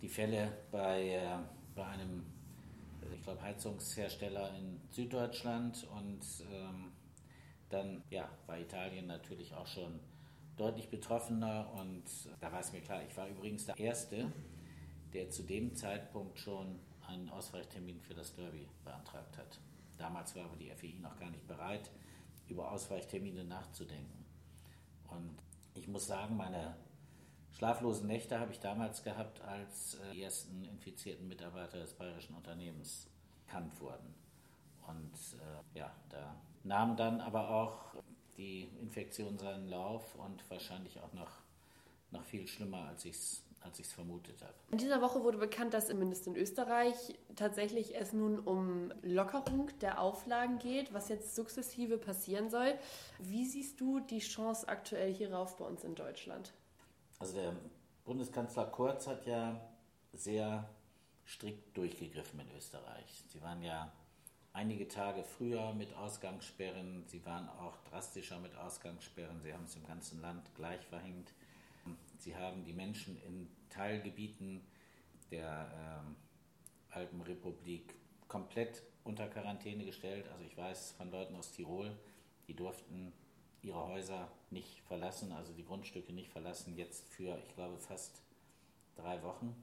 die 0.00 0.08
Fälle 0.08 0.52
bei, 0.70 1.08
äh, 1.08 1.38
bei 1.74 1.86
einem 1.86 2.26
ich 3.12 3.22
glaube, 3.22 3.42
Heizungshersteller 3.42 4.56
in 4.56 4.80
Süddeutschland 4.90 5.84
und 5.96 6.20
ähm, 6.52 6.92
dann 7.70 8.02
ja, 8.10 8.28
war 8.46 8.58
Italien 8.58 9.06
natürlich 9.06 9.54
auch 9.54 9.66
schon 9.66 10.00
deutlich 10.56 10.88
betroffener 10.88 11.72
und 11.74 12.04
da 12.40 12.52
war 12.52 12.60
es 12.60 12.72
mir 12.72 12.80
klar, 12.80 13.02
ich 13.08 13.16
war 13.16 13.28
übrigens 13.28 13.66
der 13.66 13.78
Erste, 13.78 14.30
der 15.12 15.30
zu 15.30 15.42
dem 15.42 15.74
Zeitpunkt 15.74 16.38
schon 16.38 16.78
einen 17.06 17.28
Ausweichtermin 17.30 18.00
für 18.00 18.14
das 18.14 18.34
Derby 18.34 18.68
beantragt 18.84 19.36
hat. 19.38 19.60
Damals 19.98 20.34
war 20.36 20.44
aber 20.44 20.56
die 20.56 20.70
FEI 20.70 20.98
noch 21.00 21.16
gar 21.18 21.30
nicht 21.30 21.46
bereit, 21.46 21.90
über 22.48 22.70
Ausweichtermine 22.70 23.44
nachzudenken. 23.44 24.24
Und 25.08 25.36
ich 25.74 25.88
muss 25.88 26.06
sagen, 26.06 26.36
meine 26.36 26.76
Schlaflose 27.52 28.06
Nächte 28.06 28.40
habe 28.40 28.52
ich 28.52 28.60
damals 28.60 29.02
gehabt, 29.04 29.40
als 29.42 29.94
äh, 29.94 30.12
die 30.12 30.22
ersten 30.22 30.64
infizierten 30.64 31.28
Mitarbeiter 31.28 31.78
des 31.78 31.94
bayerischen 31.94 32.34
Unternehmens 32.34 33.08
bekannt 33.46 33.80
wurden. 33.80 34.14
Und 34.86 35.12
äh, 35.38 35.78
ja, 35.78 35.94
nahm 36.64 36.96
dann 36.96 37.20
aber 37.20 37.50
auch 37.50 37.94
die 38.36 38.68
Infektion 38.80 39.38
seinen 39.38 39.68
Lauf 39.68 40.14
und 40.16 40.48
wahrscheinlich 40.50 40.98
auch 41.00 41.12
noch, 41.12 41.30
noch 42.10 42.24
viel 42.24 42.46
schlimmer, 42.48 42.88
als 42.88 43.04
ich 43.04 43.14
es 43.14 43.44
als 43.64 43.78
ich 43.78 43.86
es 43.86 43.92
vermutet 43.92 44.42
habe. 44.42 44.52
In 44.70 44.78
dieser 44.78 45.00
Woche 45.00 45.22
wurde 45.22 45.38
bekannt, 45.38 45.74
dass 45.74 45.88
zumindest 45.88 46.26
in 46.26 46.36
Österreich 46.36 46.94
tatsächlich 47.34 47.96
es 47.96 48.12
nun 48.12 48.38
um 48.38 48.92
Lockerung 49.02 49.70
der 49.80 50.00
Auflagen 50.00 50.58
geht, 50.58 50.92
was 50.92 51.08
jetzt 51.08 51.34
sukzessive 51.34 51.98
passieren 51.98 52.50
soll. 52.50 52.78
Wie 53.18 53.46
siehst 53.46 53.80
du 53.80 54.00
die 54.00 54.18
Chance 54.18 54.68
aktuell 54.68 55.12
hierauf 55.12 55.56
bei 55.56 55.64
uns 55.64 55.82
in 55.82 55.94
Deutschland? 55.94 56.52
Also 57.18 57.36
der 57.36 57.56
Bundeskanzler 58.04 58.66
Kurz 58.66 59.06
hat 59.06 59.26
ja 59.26 59.58
sehr 60.12 60.68
strikt 61.26 61.76
durchgegriffen 61.76 62.40
in 62.40 62.50
Österreich. 62.56 63.24
Sie 63.28 63.40
waren 63.40 63.62
ja 63.62 63.90
einige 64.54 64.88
Tage 64.88 65.24
früher 65.24 65.74
mit 65.74 65.92
Ausgangssperren. 65.94 67.04
Sie 67.06 67.24
waren 67.26 67.48
auch 67.48 67.76
drastischer 67.90 68.38
mit 68.38 68.56
Ausgangssperren. 68.56 69.42
Sie 69.42 69.52
haben 69.52 69.64
es 69.64 69.76
im 69.76 69.84
ganzen 69.86 70.22
Land 70.22 70.54
gleich 70.54 70.80
verhängt. 70.86 71.34
Sie 72.18 72.34
haben 72.34 72.64
die 72.64 72.72
Menschen 72.72 73.20
in 73.24 73.48
Teilgebieten 73.68 74.62
der 75.30 76.02
ähm, 76.06 76.16
Alpenrepublik 76.90 77.94
komplett 78.28 78.82
unter 79.02 79.26
Quarantäne 79.28 79.84
gestellt. 79.84 80.26
Also 80.32 80.44
ich 80.44 80.56
weiß 80.56 80.92
von 80.92 81.10
Leuten 81.10 81.34
aus 81.34 81.50
Tirol, 81.50 81.94
die 82.46 82.54
durften 82.54 83.12
ihre 83.62 83.84
Häuser 83.86 84.30
nicht 84.50 84.80
verlassen, 84.82 85.32
also 85.32 85.52
die 85.52 85.64
Grundstücke 85.64 86.12
nicht 86.12 86.30
verlassen, 86.30 86.76
jetzt 86.76 87.08
für, 87.08 87.36
ich 87.38 87.54
glaube, 87.54 87.78
fast 87.78 88.22
drei 88.94 89.20
Wochen. 89.22 89.54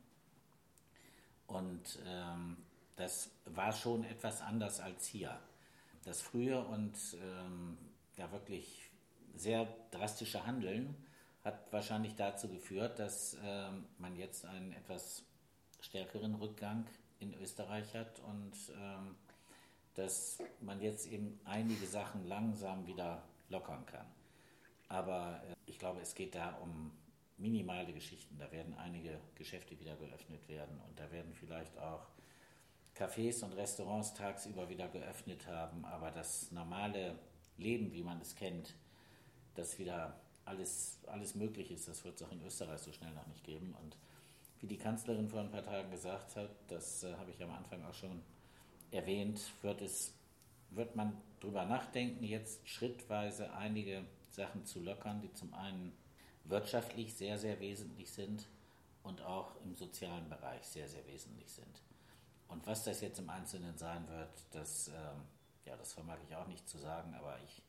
Und 1.47 1.99
ähm, 2.05 2.57
das 2.95 3.31
war 3.45 3.73
schon 3.73 4.03
etwas 4.03 4.41
anders 4.41 4.79
als 4.79 5.07
hier. 5.07 5.39
Das 6.03 6.21
frühe 6.21 6.63
und 6.63 6.95
ähm, 7.21 7.77
ja 8.17 8.31
wirklich 8.31 8.89
sehr 9.35 9.67
drastische 9.91 10.45
Handeln 10.45 10.95
hat 11.43 11.71
wahrscheinlich 11.71 12.15
dazu 12.15 12.47
geführt, 12.47 12.99
dass 12.99 13.37
ähm, 13.43 13.85
man 13.97 14.15
jetzt 14.15 14.45
einen 14.45 14.73
etwas 14.73 15.23
stärkeren 15.79 16.35
Rückgang 16.35 16.85
in 17.19 17.33
Österreich 17.35 17.93
hat 17.95 18.19
und 18.19 18.53
ähm, 18.77 19.15
dass 19.95 20.39
man 20.61 20.81
jetzt 20.81 21.07
eben 21.07 21.39
einige 21.45 21.85
Sachen 21.85 22.27
langsam 22.27 22.85
wieder 22.87 23.23
lockern 23.49 23.85
kann. 23.85 24.05
Aber 24.87 25.41
äh, 25.47 25.53
ich 25.65 25.79
glaube, 25.79 26.01
es 26.01 26.13
geht 26.15 26.35
da 26.35 26.55
um 26.57 26.91
minimale 27.37 27.91
Geschichten. 27.91 28.37
Da 28.37 28.51
werden 28.51 28.75
einige 28.75 29.19
Geschäfte 29.35 29.79
wieder 29.79 29.95
geöffnet 29.95 30.47
werden 30.47 30.79
und 30.87 30.99
da 30.99 31.11
werden 31.11 31.33
vielleicht 31.33 31.77
auch 31.79 32.05
Cafés 32.95 33.43
und 33.43 33.53
Restaurants 33.53 34.13
tagsüber 34.13 34.69
wieder 34.69 34.87
geöffnet 34.87 35.47
haben. 35.47 35.85
Aber 35.85 36.11
das 36.11 36.51
normale 36.51 37.17
Leben, 37.57 37.91
wie 37.93 38.03
man 38.03 38.19
es 38.21 38.35
kennt, 38.35 38.75
das 39.55 39.77
wieder 39.79 40.19
alles, 40.45 40.99
alles 41.07 41.35
möglich 41.35 41.71
ist, 41.71 41.87
das 41.87 42.03
wird 42.03 42.15
es 42.15 42.27
auch 42.27 42.31
in 42.31 42.43
Österreich 42.45 42.81
so 42.81 42.91
schnell 42.91 43.13
noch 43.13 43.27
nicht 43.27 43.43
geben. 43.43 43.75
Und 43.81 43.97
wie 44.59 44.67
die 44.67 44.77
Kanzlerin 44.77 45.29
vor 45.29 45.39
ein 45.39 45.51
paar 45.51 45.63
Tagen 45.63 45.91
gesagt 45.91 46.35
hat, 46.35 46.49
das 46.67 47.03
äh, 47.03 47.13
habe 47.15 47.31
ich 47.31 47.41
am 47.43 47.51
Anfang 47.51 47.83
auch 47.85 47.93
schon 47.93 48.21
erwähnt, 48.91 49.41
wird, 49.61 49.81
es, 49.81 50.13
wird 50.69 50.95
man 50.95 51.19
darüber 51.39 51.65
nachdenken, 51.65 52.23
jetzt 52.23 52.67
schrittweise 52.67 53.53
einige 53.53 54.05
Sachen 54.29 54.65
zu 54.65 54.79
lockern, 54.79 55.21
die 55.21 55.33
zum 55.33 55.53
einen 55.53 55.93
wirtschaftlich 56.45 57.13
sehr, 57.13 57.37
sehr 57.37 57.59
wesentlich 57.59 58.09
sind 58.11 58.47
und 59.03 59.21
auch 59.21 59.55
im 59.63 59.75
sozialen 59.75 60.29
Bereich 60.29 60.63
sehr, 60.63 60.87
sehr 60.87 61.05
wesentlich 61.07 61.49
sind. 61.49 61.81
Und 62.51 62.67
was 62.67 62.83
das 62.83 63.01
jetzt 63.01 63.19
im 63.19 63.29
Einzelnen 63.29 63.77
sein 63.77 64.07
wird, 64.09 64.29
das, 64.51 64.89
äh, 64.89 65.69
ja, 65.69 65.75
das 65.77 65.93
vermag 65.93 66.17
ich 66.27 66.35
auch 66.35 66.47
nicht 66.47 66.67
zu 66.67 66.77
sagen, 66.77 67.15
aber 67.15 67.37
ich 67.45 67.61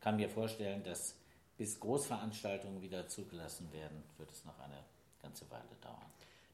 kann 0.00 0.16
mir 0.16 0.28
vorstellen, 0.28 0.82
dass 0.82 1.16
bis 1.56 1.80
Großveranstaltungen 1.80 2.82
wieder 2.82 3.08
zugelassen 3.08 3.72
werden, 3.72 4.02
wird 4.18 4.30
es 4.30 4.44
noch 4.44 4.58
eine 4.58 4.84
ganze 5.22 5.50
Weile 5.50 5.74
dauern. 5.80 6.10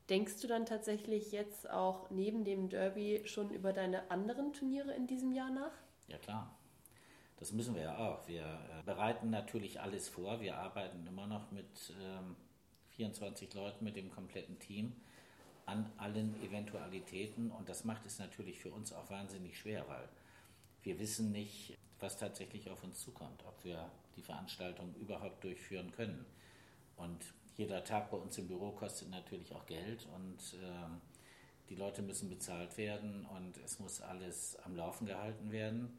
Denkst 0.09 0.41
du 0.41 0.47
dann 0.47 0.67
tatsächlich 0.67 1.33
jetzt 1.33 1.69
auch 1.71 2.11
neben 2.11 2.45
dem 2.45 2.69
Derby 2.69 3.23
schon 3.25 3.51
über 3.51 3.73
deine 3.73 4.11
anderen 4.11 4.53
Turniere 4.53 4.93
in 4.93 5.07
diesem 5.07 5.33
Jahr 5.33 5.51
nach? 5.51 5.73
Ja 6.09 6.19
klar. 6.19 6.55
Das 7.39 7.53
müssen 7.53 7.75
wir 7.75 7.83
ja 7.83 7.99
auch. 7.99 8.29
Wir 8.29 8.45
äh, 8.45 8.83
bereiten 8.85 9.31
natürlich 9.31 9.81
alles 9.81 10.09
vor. 10.09 10.41
Wir 10.41 10.59
arbeiten 10.59 11.07
immer 11.07 11.27
noch 11.27 11.51
mit 11.51 11.93
ähm, 12.01 12.37
24 12.91 13.53
Leuten, 13.55 13.85
mit 13.85 13.97
dem 13.97 14.11
kompletten 14.11 14.59
Team 14.59 14.95
an 15.73 15.91
allen 15.97 16.41
Eventualitäten. 16.43 17.51
Und 17.51 17.69
das 17.69 17.85
macht 17.85 18.07
es 18.07 18.19
natürlich 18.19 18.59
für 18.59 18.71
uns 18.71 18.93
auch 18.93 19.11
wahnsinnig 19.11 19.59
schwer, 19.59 19.85
weil 19.89 20.09
wir 20.83 20.99
wissen 20.99 21.33
nicht, 21.33 21.77
was 21.99 22.19
tatsächlich 22.19 22.71
auf 22.71 22.83
uns 22.85 23.01
zukommt, 23.01 23.43
ob 23.47 23.65
wir 23.65 23.91
die 24.17 24.23
Veranstaltung 24.23 24.95
überhaupt 24.97 25.43
durchführen 25.43 25.91
können. 25.93 26.25
Und 26.97 27.19
jeder 27.57 27.85
Tag 27.85 28.11
bei 28.11 28.17
uns 28.17 28.39
im 28.39 28.49
Büro 28.49 28.71
kostet 28.73 29.11
natürlich 29.11 29.55
auch 29.55 29.67
Geld 29.67 30.07
und 30.15 30.39
äh, 30.55 31.69
die 31.69 31.75
Leute 31.75 32.03
müssen 32.03 32.29
bezahlt 32.29 32.77
werden 32.77 33.27
und 33.27 33.57
es 33.65 33.79
muss 33.79 34.01
alles 34.01 34.57
am 34.65 34.77
Laufen 34.77 35.07
gehalten 35.07 35.51
werden. 35.51 35.97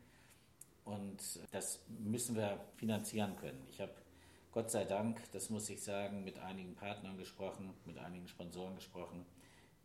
Und 0.85 1.39
das 1.51 1.79
müssen 1.87 2.35
wir 2.35 2.59
finanzieren 2.75 3.35
können. 3.37 3.65
Ich 3.69 3.79
habe 3.79 3.93
Gott 4.51 4.69
sei 4.69 4.83
Dank, 4.83 5.19
das 5.31 5.49
muss 5.49 5.69
ich 5.69 5.81
sagen, 5.81 6.23
mit 6.23 6.37
einigen 6.37 6.75
Partnern 6.75 7.17
gesprochen, 7.17 7.73
mit 7.85 7.97
einigen 7.97 8.27
Sponsoren 8.27 8.75
gesprochen, 8.75 9.25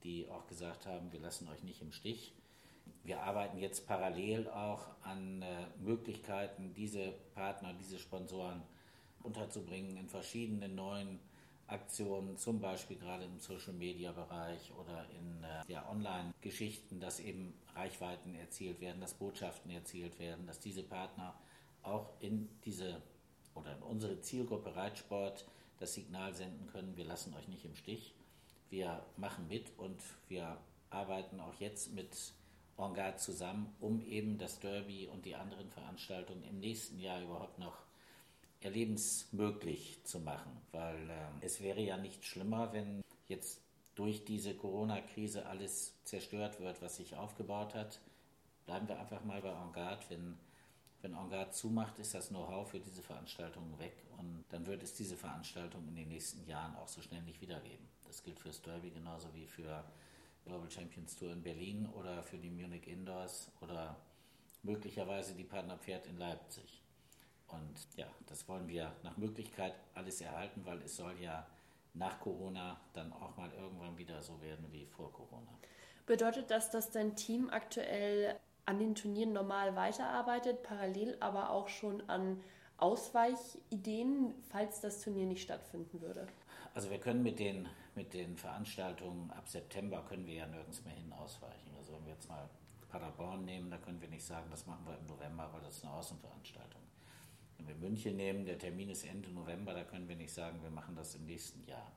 die 0.04 0.28
auch 0.28 0.46
gesagt 0.46 0.86
haben, 0.86 1.12
wir 1.12 1.20
lassen 1.20 1.48
euch 1.48 1.62
nicht 1.62 1.82
im 1.82 1.92
Stich. 1.92 2.32
Wir 3.04 3.22
arbeiten 3.22 3.58
jetzt 3.58 3.86
parallel 3.86 4.48
auch 4.48 4.86
an 5.02 5.42
äh, 5.42 5.66
Möglichkeiten, 5.78 6.74
diese 6.74 7.12
Partner, 7.34 7.72
diese 7.74 7.98
Sponsoren 7.98 8.62
unterzubringen 9.22 9.96
in 9.96 10.08
verschiedenen 10.08 10.74
neuen 10.74 11.18
Aktionen, 11.66 12.36
zum 12.38 12.60
Beispiel 12.60 12.96
gerade 12.96 13.24
im 13.24 13.38
Social-Media-Bereich 13.38 14.72
oder 14.80 15.06
in 15.10 15.44
äh, 15.44 15.72
ja, 15.72 15.88
Online-Geschichten, 15.90 16.98
dass 16.98 17.20
eben 17.20 17.54
Reichweiten 17.74 18.34
erzielt 18.34 18.80
werden, 18.80 19.00
dass 19.00 19.14
Botschaften 19.14 19.70
erzielt 19.70 20.18
werden, 20.18 20.46
dass 20.46 20.60
diese 20.60 20.82
Partner 20.82 21.34
auch 21.82 22.10
in 22.20 22.48
diese 22.64 23.02
oder 23.54 23.76
in 23.76 23.82
unsere 23.82 24.20
Zielgruppe 24.20 24.74
Reitsport 24.76 25.44
das 25.78 25.94
Signal 25.94 26.34
senden 26.34 26.66
können, 26.68 26.96
wir 26.96 27.04
lassen 27.04 27.34
euch 27.34 27.48
nicht 27.48 27.64
im 27.64 27.74
Stich, 27.74 28.14
wir 28.70 29.04
machen 29.16 29.48
mit 29.48 29.76
und 29.78 30.00
wir 30.28 30.58
arbeiten 30.90 31.40
auch 31.40 31.54
jetzt 31.60 31.92
mit 31.92 32.16
Engard 32.76 33.20
zusammen, 33.20 33.74
um 33.80 34.00
eben 34.06 34.38
das 34.38 34.60
Derby 34.60 35.08
und 35.08 35.24
die 35.24 35.34
anderen 35.34 35.68
Veranstaltungen 35.70 36.44
im 36.44 36.60
nächsten 36.60 36.98
Jahr 37.00 37.20
überhaupt 37.22 37.58
noch 37.58 37.76
erlebensmöglich 38.60 40.04
zu 40.04 40.20
machen, 40.20 40.50
weil 40.72 41.10
äh, 41.10 41.44
es 41.44 41.60
wäre 41.60 41.80
ja 41.80 41.96
nicht 41.96 42.24
schlimmer, 42.24 42.72
wenn 42.72 43.02
jetzt 43.26 43.60
durch 43.94 44.24
diese 44.24 44.54
Corona-Krise 44.54 45.46
alles 45.46 45.94
zerstört 46.04 46.60
wird, 46.60 46.80
was 46.82 46.96
sich 46.96 47.16
aufgebaut 47.16 47.74
hat. 47.74 48.00
Bleiben 48.64 48.88
wir 48.88 48.98
einfach 48.98 49.24
mal 49.24 49.40
bei 49.40 49.50
Engard. 49.50 50.08
Wenn, 50.08 50.38
wenn 51.02 51.14
Engard 51.14 51.54
zumacht, 51.54 51.98
ist 51.98 52.14
das 52.14 52.28
Know-how 52.28 52.68
für 52.68 52.80
diese 52.80 53.02
Veranstaltungen 53.02 53.76
weg 53.78 53.96
und 54.18 54.44
dann 54.50 54.66
wird 54.66 54.82
es 54.82 54.94
diese 54.94 55.16
Veranstaltung 55.16 55.86
in 55.88 55.96
den 55.96 56.08
nächsten 56.08 56.46
Jahren 56.48 56.76
auch 56.76 56.88
so 56.88 57.00
schnell 57.00 57.22
nicht 57.22 57.40
wiedergeben. 57.40 57.88
Das 58.08 58.22
gilt 58.22 58.40
fürs 58.40 58.60
Derby 58.62 58.90
genauso 58.90 59.32
wie 59.34 59.46
für 59.46 59.84
Global 60.44 60.70
Champions 60.70 61.14
Tour 61.14 61.32
in 61.32 61.42
Berlin 61.42 61.88
oder 61.94 62.22
für 62.22 62.38
die 62.38 62.50
Munich 62.50 62.88
Indoors 62.88 63.52
oder 63.60 63.96
möglicherweise 64.62 65.34
die 65.34 65.44
Partnerpferd 65.44 66.06
in 66.06 66.18
Leipzig. 66.18 66.82
Und 67.48 67.96
ja, 67.96 68.06
das 68.26 68.48
wollen 68.48 68.66
wir 68.66 68.92
nach 69.02 69.16
Möglichkeit 69.16 69.74
alles 69.94 70.20
erhalten, 70.20 70.64
weil 70.64 70.82
es 70.82 70.96
soll 70.96 71.14
ja 71.20 71.46
nach 71.94 72.18
Corona 72.20 72.80
dann 72.92 73.12
auch 73.12 73.36
mal 73.36 73.50
irgendwann 73.52 73.96
wieder 73.96 74.20
so 74.22 74.40
werden 74.42 74.66
wie 74.72 74.86
vor 74.86 75.12
Corona. 75.12 75.52
Bedeutet 76.06 76.50
das, 76.50 76.70
dass 76.70 76.90
dein 76.90 77.16
Team 77.16 77.50
aktuell 77.50 78.38
an 78.64 78.78
den 78.78 78.94
Turnieren 78.94 79.32
normal 79.32 79.76
weiterarbeitet, 79.76 80.62
parallel 80.62 81.16
aber 81.20 81.50
auch 81.50 81.68
schon 81.68 82.08
an 82.08 82.42
Ausweichideen, 82.78 84.34
falls 84.50 84.80
das 84.80 85.02
Turnier 85.02 85.26
nicht 85.26 85.42
stattfinden 85.42 86.00
würde? 86.00 86.26
Also 86.74 86.90
wir 86.90 86.98
können 86.98 87.22
mit 87.22 87.38
den, 87.38 87.66
mit 87.98 88.14
den 88.14 88.36
Veranstaltungen 88.36 89.28
ab 89.32 89.48
September 89.48 90.04
können 90.08 90.24
wir 90.24 90.34
ja 90.34 90.46
nirgends 90.46 90.84
mehr 90.84 90.94
hin 90.94 91.12
ausweichen. 91.12 91.74
Also 91.76 91.92
wenn 91.94 92.06
wir 92.06 92.12
jetzt 92.12 92.28
mal 92.28 92.48
Paderborn 92.88 93.44
nehmen, 93.44 93.72
da 93.72 93.76
können 93.76 94.00
wir 94.00 94.08
nicht 94.08 94.24
sagen, 94.24 94.48
das 94.52 94.66
machen 94.66 94.86
wir 94.86 94.96
im 94.96 95.06
November, 95.06 95.50
weil 95.52 95.62
das 95.62 95.78
ist 95.78 95.84
eine 95.84 95.94
Außenveranstaltung. 95.94 96.80
Wenn 97.56 97.66
wir 97.66 97.74
München 97.74 98.16
nehmen, 98.16 98.46
der 98.46 98.56
Termin 98.56 98.88
ist 98.88 99.04
Ende 99.04 99.30
November, 99.30 99.74
da 99.74 99.82
können 99.82 100.08
wir 100.08 100.14
nicht 100.14 100.32
sagen, 100.32 100.62
wir 100.62 100.70
machen 100.70 100.94
das 100.94 101.16
im 101.16 101.26
nächsten 101.26 101.64
Jahr, 101.64 101.90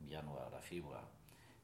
im 0.00 0.08
Januar 0.08 0.46
oder 0.48 0.62
Februar. 0.62 1.06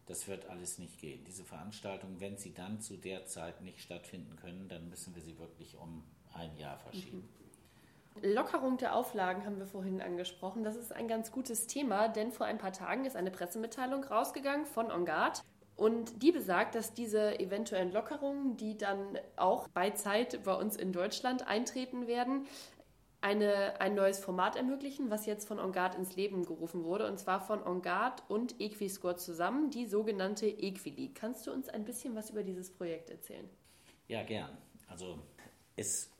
Das 0.04 0.28
wird 0.28 0.44
alles 0.50 0.76
nicht 0.76 0.98
gehen. 0.98 1.24
Diese 1.24 1.44
Veranstaltungen, 1.44 2.20
wenn 2.20 2.36
sie 2.36 2.52
dann 2.52 2.82
zu 2.82 2.98
der 2.98 3.24
Zeit 3.24 3.62
nicht 3.62 3.80
stattfinden 3.80 4.36
können, 4.36 4.68
dann 4.68 4.90
müssen 4.90 5.14
wir 5.14 5.22
sie 5.22 5.38
wirklich 5.38 5.78
um 5.78 6.04
ein 6.34 6.54
Jahr 6.58 6.78
verschieben. 6.78 7.18
Mhm. 7.18 7.39
Lockerung 8.22 8.76
der 8.76 8.94
Auflagen 8.94 9.44
haben 9.44 9.58
wir 9.58 9.66
vorhin 9.66 10.00
angesprochen. 10.00 10.64
Das 10.64 10.76
ist 10.76 10.92
ein 10.92 11.08
ganz 11.08 11.32
gutes 11.32 11.66
Thema, 11.66 12.08
denn 12.08 12.32
vor 12.32 12.46
ein 12.46 12.58
paar 12.58 12.72
Tagen 12.72 13.04
ist 13.04 13.16
eine 13.16 13.30
Pressemitteilung 13.30 14.04
rausgegangen 14.04 14.66
von 14.66 14.90
Engard. 14.90 15.42
Und 15.76 16.22
die 16.22 16.30
besagt, 16.30 16.74
dass 16.74 16.92
diese 16.92 17.40
eventuellen 17.40 17.90
Lockerungen, 17.90 18.58
die 18.58 18.76
dann 18.76 19.18
auch 19.36 19.66
bei 19.68 19.90
Zeit 19.90 20.44
bei 20.44 20.52
uns 20.54 20.76
in 20.76 20.92
Deutschland 20.92 21.48
eintreten 21.48 22.06
werden, 22.06 22.46
eine, 23.22 23.80
ein 23.80 23.94
neues 23.94 24.18
Format 24.18 24.56
ermöglichen, 24.56 25.10
was 25.10 25.26
jetzt 25.26 25.46
von 25.46 25.58
OnGuard 25.58 25.94
ins 25.94 26.16
Leben 26.16 26.44
gerufen 26.44 26.84
wurde, 26.84 27.06
und 27.06 27.18
zwar 27.18 27.40
von 27.40 27.62
OnGuard 27.62 28.22
und 28.28 28.60
Equiscore 28.60 29.16
zusammen, 29.16 29.70
die 29.70 29.86
sogenannte 29.86 30.46
Equileague. 30.46 31.14
Kannst 31.14 31.46
du 31.46 31.52
uns 31.52 31.68
ein 31.68 31.84
bisschen 31.84 32.14
was 32.14 32.30
über 32.30 32.42
dieses 32.42 32.70
Projekt 32.70 33.10
erzählen? 33.10 33.48
Ja, 34.08 34.22
gern. 34.22 34.56
Also 34.88 35.18
es 35.76 36.10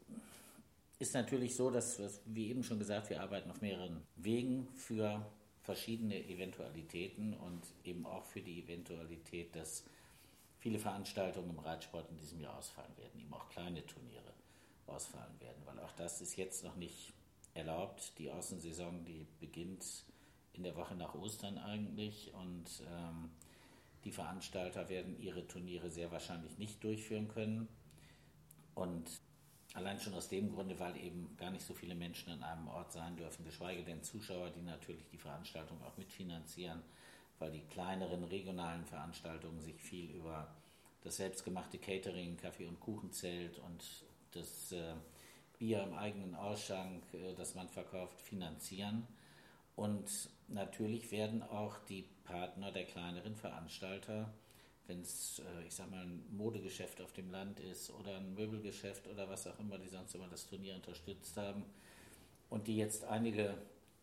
ist 1.01 1.15
natürlich 1.15 1.57
so, 1.57 1.71
dass, 1.71 2.21
wie 2.27 2.51
eben 2.51 2.63
schon 2.63 2.79
gesagt, 2.79 3.09
wir 3.09 3.23
arbeiten 3.23 3.51
auf 3.51 3.63
mehreren 3.63 4.07
Wegen 4.17 4.69
für 4.75 5.27
verschiedene 5.63 6.23
Eventualitäten 6.29 7.33
und 7.35 7.63
eben 7.85 8.05
auch 8.05 8.25
für 8.27 8.43
die 8.43 8.63
Eventualität, 8.63 9.57
dass 9.57 9.85
viele 10.59 10.79
Veranstaltungen 10.79 11.51
im 11.51 11.59
Reitsport 11.59 12.11
in 12.11 12.19
diesem 12.19 12.41
Jahr 12.41 12.59
ausfallen 12.59 12.95
werden, 12.99 13.19
eben 13.19 13.33
auch 13.33 13.49
kleine 13.49 13.85
Turniere 13.87 14.35
ausfallen 14.87 15.41
werden, 15.41 15.63
weil 15.65 15.79
auch 15.81 15.93
das 15.93 16.21
ist 16.21 16.37
jetzt 16.37 16.65
noch 16.65 16.77
nicht 16.77 17.15
erlaubt. 17.55 18.19
Die 18.19 18.31
Außensaison, 18.31 19.05
die 19.07 19.27
beginnt 19.41 20.05
in 20.53 20.65
der 20.65 20.77
Woche 20.77 20.97
nach 20.97 21.15
Ostern 21.15 21.57
eigentlich 21.57 22.35
und 22.35 22.83
ähm, 22.93 23.31
die 24.05 24.13
Veranstalter 24.13 24.91
werden 24.91 25.19
ihre 25.19 25.47
Turniere 25.47 25.91
sehr 25.91 26.11
wahrscheinlich 26.11 26.59
nicht 26.59 26.85
durchführen 26.85 27.29
können. 27.29 27.69
Und 28.75 29.23
allein 29.75 30.01
schon 30.01 30.15
aus 30.15 30.29
dem 30.29 30.53
Grunde, 30.53 30.79
weil 30.79 30.97
eben 30.97 31.37
gar 31.37 31.51
nicht 31.51 31.65
so 31.65 31.75
viele 31.75 31.95
Menschen 31.95 32.33
an 32.33 32.43
einem 32.43 32.69
Ort 32.69 32.93
sein 32.93 33.17
dürfen, 33.17 33.45
geschweige 33.45 33.85
denn 33.85 34.03
Zuschauer, 34.03 34.51
die 34.51 34.63
natürlich 34.63 35.07
die 35.09 35.19
Veranstaltung 35.19 35.83
auch 35.83 35.97
mitfinanzieren, 35.97 36.83
weil 37.39 37.53
die 37.53 37.63
kleineren 37.67 38.25
regionalen 38.25 38.85
Veranstaltungen 38.85 39.61
sich 39.61 39.81
viel 39.81 40.11
über 40.11 40.55
das 41.03 41.17
selbstgemachte 41.17 41.79
Catering, 41.79 42.37
Kaffee- 42.37 42.67
und 42.67 42.81
Kuchenzelt 42.81 43.59
und 43.59 43.83
das 44.33 44.73
äh, 44.73 44.95
Bier 45.59 45.83
im 45.83 45.95
eigenen 45.95 46.35
Ausschank, 46.35 47.03
äh, 47.15 47.35
das 47.35 47.55
man 47.55 47.69
verkauft, 47.69 48.21
finanzieren. 48.21 49.07
Und 49.77 50.29
natürlich 50.49 51.11
werden 51.11 51.43
auch 51.43 51.79
die 51.89 52.05
Partner 52.25 52.71
der 52.71 52.85
kleineren 52.85 53.35
Veranstalter, 53.35 54.33
wenn 54.91 55.03
es, 55.03 55.39
äh, 55.39 55.67
ich 55.67 55.75
sag 55.75 55.91
mal, 55.91 56.03
ein 56.03 56.25
Modegeschäft 56.37 57.01
auf 57.01 57.13
dem 57.13 57.31
Land 57.31 57.61
ist 57.61 57.91
oder 57.91 58.17
ein 58.17 58.35
Möbelgeschäft 58.35 59.07
oder 59.07 59.29
was 59.29 59.47
auch 59.47 59.59
immer, 59.61 59.79
die 59.79 59.89
sonst 59.89 60.15
immer 60.15 60.29
das 60.29 60.49
Turnier 60.49 60.75
unterstützt 60.75 61.37
haben 61.37 61.65
und 62.51 62.67
die 62.67 62.77
jetzt 62.77 63.05
einige 63.05 63.55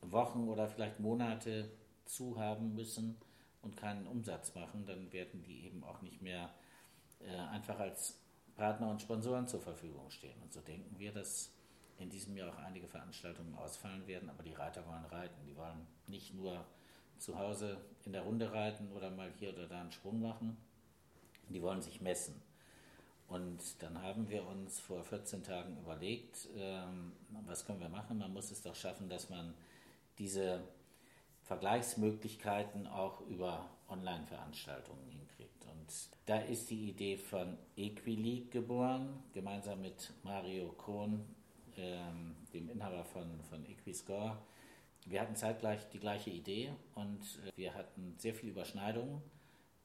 Wochen 0.02 0.48
oder 0.48 0.68
vielleicht 0.68 1.00
Monate 1.00 1.70
zu 2.06 2.40
haben 2.40 2.74
müssen 2.74 3.18
und 3.62 3.76
keinen 3.76 4.08
Umsatz 4.08 4.56
machen, 4.56 4.86
dann 4.86 5.12
werden 5.12 5.44
die 5.44 5.66
eben 5.66 5.84
auch 5.84 6.02
nicht 6.02 6.22
mehr 6.22 6.50
äh, 7.20 7.36
einfach 7.36 7.80
als 7.80 8.18
Partner 8.56 8.90
und 8.90 9.02
Sponsoren 9.02 9.46
zur 9.46 9.60
Verfügung 9.60 10.10
stehen. 10.10 10.42
Und 10.42 10.54
so 10.54 10.62
denken 10.62 10.98
wir, 10.98 11.12
dass 11.12 11.52
in 12.00 12.10
diesem 12.10 12.38
Jahr 12.38 12.54
auch 12.54 12.60
einige 12.60 12.88
Veranstaltungen 12.88 13.56
ausfallen 13.56 14.08
werden, 14.08 14.30
aber 14.30 14.44
die 14.44 14.54
Reiter 14.54 14.86
wollen 14.88 15.06
reiten. 15.06 15.46
Die 15.46 15.56
wollen 15.58 15.86
nicht 16.08 16.34
nur 16.34 16.64
zu 17.18 17.38
Hause 17.38 17.78
in 18.06 18.14
der 18.14 18.22
Runde 18.22 18.54
reiten 18.54 18.92
oder 18.94 19.10
mal 19.10 19.32
hier 19.38 19.50
oder 19.50 19.68
da 19.68 19.82
einen 19.82 19.92
Sprung 19.92 20.22
machen, 20.22 20.56
die 21.54 21.62
wollen 21.62 21.82
sich 21.82 22.02
messen. 22.02 22.42
Und 23.28 23.60
dann 23.84 24.02
haben 24.02 24.30
wir 24.30 24.48
uns 24.48 24.80
vor 24.80 25.04
14 25.04 25.44
Tagen 25.44 25.78
überlegt, 25.78 26.48
ähm, 26.56 27.12
was 27.46 27.66
können 27.66 27.82
wir 27.82 27.90
machen? 27.90 28.20
Man 28.20 28.34
muss 28.34 28.52
es 28.52 28.62
doch 28.62 28.76
schaffen, 28.76 29.10
dass 29.10 29.30
man 29.30 29.54
diese 30.18 30.64
Vergleichsmöglichkeiten 31.44 32.88
auch 32.88 33.22
über 33.28 33.70
Online-Veranstaltungen 33.90 35.06
hinkriegt. 35.10 35.66
Und 35.66 35.88
da 36.26 36.40
ist 36.40 36.70
die 36.70 36.90
Idee 36.90 37.18
von 37.18 37.58
Equileague 37.76 38.50
geboren, 38.50 39.24
gemeinsam 39.34 39.82
mit 39.82 40.14
Mario 40.24 40.70
Krohn, 40.74 41.26
ähm, 41.78 42.36
dem 42.54 42.70
Inhaber 42.70 43.04
von, 43.04 43.42
von 43.50 43.66
Equiscore. 43.66 44.38
Wir 45.06 45.22
hatten 45.22 45.36
zeitgleich 45.36 45.88
die 45.90 46.00
gleiche 46.00 46.30
Idee 46.30 46.74
und 46.96 47.22
äh, 47.46 47.52
wir 47.56 47.74
hatten 47.74 48.16
sehr 48.18 48.34
viele 48.34 48.52
Überschneidungen 48.52 49.22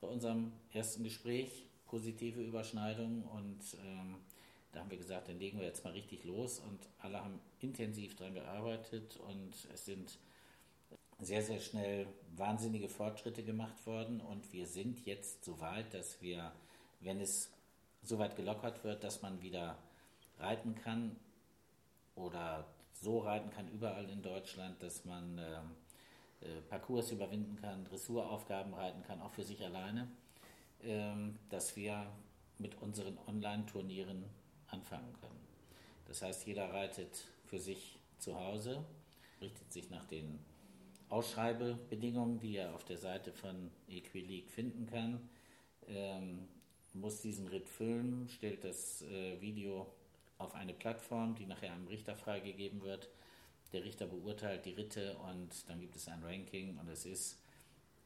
bei 0.03 0.09
unserem 0.09 0.53
ersten 0.73 1.05
Gespräch, 1.05 1.65
positive 1.87 2.43
Überschneidungen 2.43 3.23
und 3.23 3.61
ähm, 3.87 4.17
da 4.73 4.81
haben 4.81 4.91
wir 4.91 4.99
gesagt, 4.99 5.29
dann 5.29 5.39
legen 5.39 5.59
wir 5.59 5.67
jetzt 5.67 5.85
mal 5.85 5.93
richtig 5.93 6.25
los 6.25 6.59
und 6.59 6.81
alle 6.99 7.23
haben 7.23 7.39
intensiv 7.61 8.17
daran 8.17 8.35
gearbeitet 8.35 9.17
und 9.29 9.53
es 9.73 9.85
sind 9.85 10.19
sehr, 11.21 11.43
sehr 11.43 11.61
schnell 11.61 12.07
wahnsinnige 12.37 12.89
Fortschritte 12.89 13.45
gemacht 13.45 13.87
worden 13.87 14.21
und 14.21 14.53
wir 14.53 14.67
sind 14.67 15.07
jetzt 15.07 15.45
so 15.45 15.61
weit, 15.61 15.95
dass 15.95 16.21
wir, 16.21 16.53
wenn 17.01 17.21
es 17.21 17.51
so 18.03 18.19
weit 18.19 18.35
gelockert 18.35 18.83
wird, 18.83 19.05
dass 19.05 19.23
man 19.23 19.41
wieder 19.41 19.79
reiten 20.39 20.75
kann 20.75 21.15
oder 22.17 22.67
so 22.93 23.21
reiten 23.21 23.51
kann 23.51 23.71
überall 23.71 24.11
in 24.11 24.23
Deutschland, 24.23 24.83
dass 24.83 25.05
man 25.05 25.39
äh, 25.39 25.61
Parcours 26.69 27.11
überwinden 27.11 27.57
kann, 27.57 27.85
Dressuraufgaben 27.85 28.75
reiten 28.75 29.03
kann, 29.03 29.21
auch 29.21 29.33
für 29.33 29.45
sich 29.45 29.65
alleine, 29.65 30.09
ähm, 30.83 31.39
dass 31.49 31.77
wir 31.77 32.07
mit 32.59 32.81
unseren 32.81 33.19
Online-Turnieren 33.27 34.25
anfangen 34.69 35.13
können. 35.21 35.41
Das 36.07 36.23
heißt, 36.23 36.47
jeder 36.47 36.73
reitet 36.73 37.25
für 37.47 37.59
sich 37.59 37.99
zu 38.19 38.39
Hause, 38.39 38.85
richtet 39.41 39.73
sich 39.73 39.91
nach 39.91 40.05
den 40.07 40.39
Ausschreibebedingungen, 41.09 42.39
die 42.39 42.57
er 42.57 42.75
auf 42.75 42.85
der 42.85 42.97
Seite 42.97 43.33
von 43.33 43.71
Equileague 43.89 44.49
finden 44.51 44.87
kann, 44.87 45.29
ähm, 45.89 46.49
muss 46.95 47.21
diesen 47.21 47.49
Ritt 47.49 47.69
füllen, 47.69 48.29
stellt 48.29 48.65
das 48.65 49.03
äh, 49.03 49.41
Video 49.41 49.87
auf 50.39 50.55
eine 50.55 50.75
Plattform, 50.75 51.35
die 51.35 51.47
nachher 51.47 51.73
einem 51.73 51.87
Richter 51.87 52.17
freigegeben 52.17 52.83
wird. 52.83 53.09
Der 53.73 53.85
Richter 53.85 54.07
beurteilt 54.07 54.65
die 54.65 54.73
Ritte 54.73 55.17
und 55.19 55.69
dann 55.69 55.81
gibt 55.81 55.97
es 55.97 56.09
ein 56.09 56.23
Ranking 56.23 56.79
und 56.79 56.89
es 56.89 57.07
ist 57.07 57.39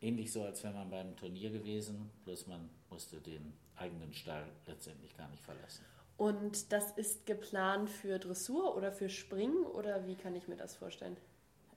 ähnlich 0.01 0.33
so, 0.33 0.43
als 0.43 0.63
wäre 0.63 0.75
man 0.75 0.91
beim 0.91 1.17
Turnier 1.17 1.51
gewesen, 1.51 2.11
bloß 2.25 2.47
man 2.47 2.71
musste 2.91 3.21
den 3.21 3.53
eigenen 3.77 4.13
Stall 4.13 4.47
letztendlich 4.67 5.17
gar 5.17 5.29
nicht 5.29 5.43
verlassen. 5.43 5.85
Und 6.17 6.73
das 6.73 6.93
ist 6.93 7.27
geplant 7.27 7.91
für 7.91 8.19
Dressur 8.19 8.77
oder 8.77 8.91
für 8.91 9.09
Springen 9.09 9.65
oder 9.65 10.07
wie 10.07 10.15
kann 10.15 10.35
ich 10.35 10.49
mir 10.49 10.57
das 10.57 10.75
vorstellen? 10.75 11.17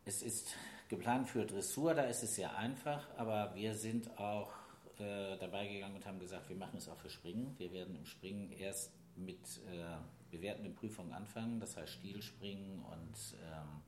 Es 0.06 0.22
ist 0.22 0.56
geplant 0.88 1.28
für 1.28 1.46
Dressur, 1.46 1.94
da 1.94 2.04
ist 2.04 2.24
es 2.24 2.36
sehr 2.36 2.56
einfach, 2.56 3.08
aber 3.18 3.54
wir 3.56 3.74
sind 3.74 4.18
auch 4.18 4.52
äh, 4.98 5.38
dabei 5.38 5.68
gegangen 5.68 5.96
und 5.96 6.06
haben 6.06 6.20
gesagt, 6.20 6.48
wir 6.50 6.56
machen 6.56 6.78
es 6.78 6.88
auch 6.88 6.98
für 6.98 7.10
Springen. 7.10 7.54
Wir 7.58 7.72
werden 7.74 7.96
im 7.96 8.06
Springen 8.06 8.52
erst 8.52 8.92
mit 9.16 9.40
äh, 9.72 9.98
bewertenden 10.32 10.76
Prüfungen 10.76 11.14
anfangen, 11.14 11.60
das 11.60 11.78
heißt 11.78 11.94
Stilspringen 11.94 12.84
und 12.84 13.38
ähm, 13.44 13.82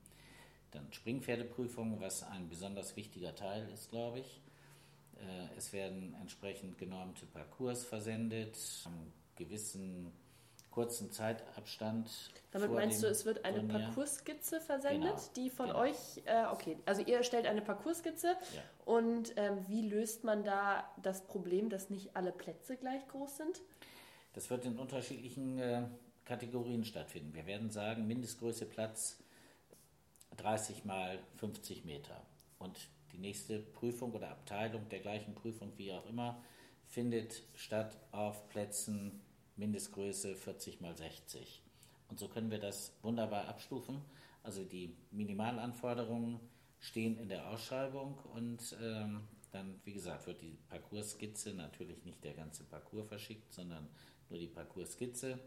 dann 0.72 0.92
Springpferdeprüfungen, 0.92 2.00
was 2.00 2.24
ein 2.24 2.50
besonders 2.50 2.96
wichtiger 2.96 3.36
Teil 3.36 3.70
ist, 3.70 3.90
glaube 3.90 4.20
ich. 4.20 4.42
Äh, 5.18 5.58
es 5.58 5.74
werden 5.74 6.16
entsprechend 6.20 6.78
genormte 6.78 7.26
Parcours 7.26 7.84
versendet, 7.84 8.58
am 8.86 9.12
gewissen 9.36 10.12
kurzen 10.72 11.12
Zeitabstand. 11.12 12.10
Damit 12.52 12.72
meinst 12.72 13.04
du, 13.04 13.08
es 13.08 13.26
wird 13.26 13.44
eine. 13.44 13.62
Parcourskizze 13.64 14.62
versendet, 14.62 15.12
genau, 15.12 15.32
die 15.36 15.50
von 15.50 15.68
genau. 15.68 15.80
euch, 15.80 16.22
äh, 16.26 16.46
okay, 16.52 16.78
also 16.86 17.02
ihr 17.02 17.18
erstellt 17.18 17.46
eine 17.46 17.62
Parcourskizze 17.62 18.28
ja. 18.28 18.62
und 18.86 19.34
ähm, 19.36 19.66
wie 19.68 19.88
löst 19.88 20.24
man 20.24 20.44
da 20.44 20.90
das 21.02 21.26
Problem, 21.28 21.70
dass 21.70 21.90
nicht 21.90 22.16
alle 22.16 22.32
Plätze 22.32 22.78
gleich 22.78 23.06
groß 23.10 23.38
sind? 23.38 23.62
Das 24.34 24.50
wird 24.50 24.66
in 24.66 24.80
unterschiedlichen 24.80 25.60
äh, 25.60 25.84
Kategorien 26.32 26.86
stattfinden. 26.86 27.34
Wir 27.34 27.46
werden 27.46 27.72
sagen, 27.72 28.08
Mindestgröße 28.08 28.66
Platz 28.66 29.22
30 30.38 30.86
mal 30.86 31.20
50 31.36 31.84
Meter. 31.84 32.26
Und 32.58 32.88
die 33.12 33.18
nächste 33.18 33.60
Prüfung 33.60 34.14
oder 34.14 34.30
Abteilung 34.30 34.88
der 34.88 35.02
gleichen 35.02 35.36
Prüfung, 35.36 35.74
wie 35.76 35.92
auch 35.92 36.06
immer, 36.06 36.42
findet 36.88 37.44
statt 37.54 37.98
auf 38.14 38.48
Plätzen 38.48 39.20
Mindestgröße 39.58 40.38
40 40.38 40.80
mal 40.80 40.96
60. 40.96 41.62
Und 42.08 42.18
so 42.18 42.30
können 42.30 42.50
wir 42.50 42.60
das 42.60 42.94
wunderbar 43.02 43.50
abstufen. 43.50 44.00
Also 44.42 44.64
die 44.64 44.96
Minimalanforderungen 45.12 46.40
stehen 46.80 47.18
in 47.18 47.28
der 47.28 47.50
Ausschreibung 47.50 48.18
und 48.34 48.78
ähm, 48.82 49.28
dann, 49.52 49.82
wie 49.84 49.92
gesagt, 49.92 50.28
wird 50.28 50.42
die 50.42 50.58
Parcours-Skizze 50.70 51.54
natürlich 51.56 52.06
nicht 52.06 52.24
der 52.24 52.36
ganze 52.36 52.64
Parcours 52.64 53.10
verschickt, 53.10 53.52
sondern 53.52 53.90
nur 54.30 54.40
die 54.40 54.48
Parcours-Skizze. 54.48 55.38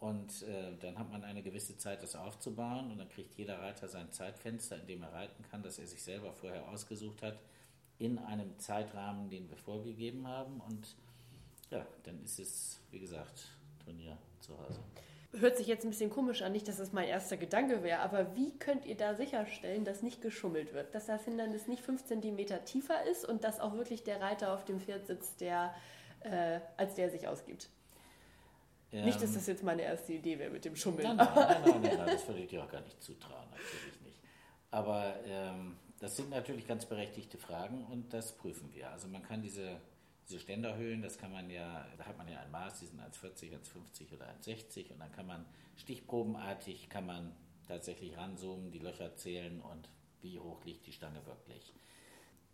Und 0.00 0.42
äh, 0.42 0.76
dann 0.80 0.98
hat 0.98 1.10
man 1.10 1.24
eine 1.24 1.42
gewisse 1.42 1.76
Zeit, 1.76 2.02
das 2.02 2.16
aufzubauen. 2.16 2.90
Und 2.90 2.98
dann 2.98 3.08
kriegt 3.08 3.34
jeder 3.34 3.60
Reiter 3.60 3.86
sein 3.86 4.10
Zeitfenster, 4.12 4.80
in 4.80 4.86
dem 4.86 5.02
er 5.02 5.12
reiten 5.12 5.44
kann, 5.50 5.62
das 5.62 5.78
er 5.78 5.86
sich 5.86 6.02
selber 6.02 6.32
vorher 6.32 6.66
ausgesucht 6.68 7.22
hat, 7.22 7.38
in 7.98 8.18
einem 8.18 8.58
Zeitrahmen, 8.58 9.28
den 9.28 9.48
wir 9.50 9.58
vorgegeben 9.58 10.26
haben. 10.26 10.60
Und 10.60 10.96
ja, 11.70 11.86
dann 12.04 12.22
ist 12.24 12.40
es, 12.40 12.80
wie 12.90 12.98
gesagt, 12.98 13.48
Turnier 13.84 14.16
zu 14.40 14.58
Hause. 14.58 14.80
Hört 15.32 15.58
sich 15.58 15.68
jetzt 15.68 15.84
ein 15.84 15.90
bisschen 15.90 16.10
komisch 16.10 16.42
an, 16.42 16.50
nicht, 16.50 16.66
dass 16.66 16.78
das 16.78 16.92
mein 16.92 17.06
erster 17.06 17.36
Gedanke 17.36 17.84
wäre, 17.84 18.00
aber 18.00 18.34
wie 18.34 18.58
könnt 18.58 18.84
ihr 18.84 18.96
da 18.96 19.14
sicherstellen, 19.14 19.84
dass 19.84 20.02
nicht 20.02 20.22
geschummelt 20.22 20.74
wird? 20.74 20.92
Dass 20.92 21.06
das 21.06 21.24
Hindernis 21.24 21.68
nicht 21.68 21.84
fünf 21.84 22.04
Zentimeter 22.04 22.64
tiefer 22.64 23.04
ist 23.04 23.24
und 23.24 23.44
dass 23.44 23.60
auch 23.60 23.74
wirklich 23.74 24.02
der 24.02 24.20
Reiter 24.20 24.52
auf 24.52 24.64
dem 24.64 24.80
Pferd 24.80 25.06
sitzt, 25.06 25.40
der, 25.40 25.72
äh, 26.22 26.58
als 26.76 26.96
der 26.96 27.10
sich 27.10 27.28
ausgibt? 27.28 27.68
Ähm, 28.92 29.04
nicht, 29.04 29.22
dass 29.22 29.34
das 29.34 29.46
jetzt 29.46 29.62
meine 29.62 29.82
erste 29.82 30.12
Idee 30.12 30.38
wäre 30.38 30.50
mit 30.50 30.64
dem 30.64 30.74
Schummeln. 30.74 31.16
Nein, 31.16 31.16
nein, 31.16 31.36
nein, 31.36 31.82
nein, 31.82 31.96
nein 31.98 32.06
das 32.06 32.26
würde 32.26 32.40
ich 32.40 32.48
dir 32.48 32.64
auch 32.64 32.70
gar 32.70 32.80
nicht 32.80 33.00
zutrauen, 33.02 33.48
natürlich 33.50 34.00
nicht. 34.02 34.18
Aber 34.70 35.14
ähm, 35.24 35.76
das 36.00 36.16
sind 36.16 36.30
natürlich 36.30 36.66
ganz 36.66 36.86
berechtigte 36.86 37.38
Fragen 37.38 37.84
und 37.86 38.12
das 38.12 38.36
prüfen 38.36 38.72
wir. 38.74 38.90
Also 38.90 39.06
man 39.06 39.22
kann 39.22 39.42
diese, 39.42 39.80
diese 40.26 40.40
Ständerhöhlen, 40.40 41.02
das 41.02 41.18
kann 41.18 41.30
man 41.30 41.50
ja, 41.50 41.86
da 41.98 42.04
hat 42.06 42.18
man 42.18 42.28
ja 42.28 42.40
ein 42.40 42.50
Maß, 42.50 42.80
die 42.80 42.86
sind 42.86 43.00
1,40, 43.00 43.52
1,50 43.52 44.14
oder 44.14 44.26
1,60 44.42 44.92
und 44.92 44.98
dann 44.98 45.12
kann 45.12 45.26
man 45.26 45.44
stichprobenartig, 45.76 46.88
kann 46.88 47.06
man 47.06 47.36
tatsächlich 47.68 48.16
ranzoomen, 48.16 48.72
die 48.72 48.78
Löcher 48.78 49.14
zählen 49.14 49.60
und 49.60 49.88
wie 50.22 50.38
hoch 50.38 50.64
liegt 50.64 50.86
die 50.86 50.92
Stange 50.92 51.24
wirklich. 51.26 51.74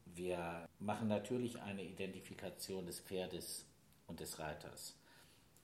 Wir 0.04 0.68
machen 0.78 1.08
natürlich 1.08 1.60
eine 1.62 1.82
Identifikation 1.84 2.86
des 2.86 3.00
Pferdes 3.00 3.66
und 4.06 4.20
des 4.20 4.38
Reiters. 4.38 4.96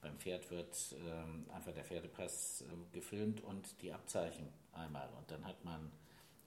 Beim 0.03 0.19
Pferd 0.19 0.51
wird 0.51 0.97
ähm, 1.07 1.47
einfach 1.55 1.73
der 1.73 1.85
Pferdepass 1.85 2.63
äh, 2.63 2.95
gefilmt 2.95 3.41
und 3.41 3.81
die 3.81 3.93
Abzeichen 3.93 4.49
einmal. 4.73 5.09
Und 5.17 5.31
dann 5.31 5.47
hat 5.47 5.65
man 5.65 5.93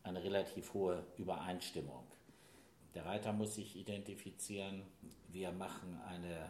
eine 0.03 0.21
relativ 0.21 0.73
hohe 0.73 1.05
Übereinstimmung. 1.17 2.03
Der 2.93 3.05
Reiter 3.05 3.31
muss 3.31 3.55
sich 3.55 3.77
identifizieren. 3.77 4.83
Wir 5.29 5.51
machen 5.53 5.99
eine 6.05 6.49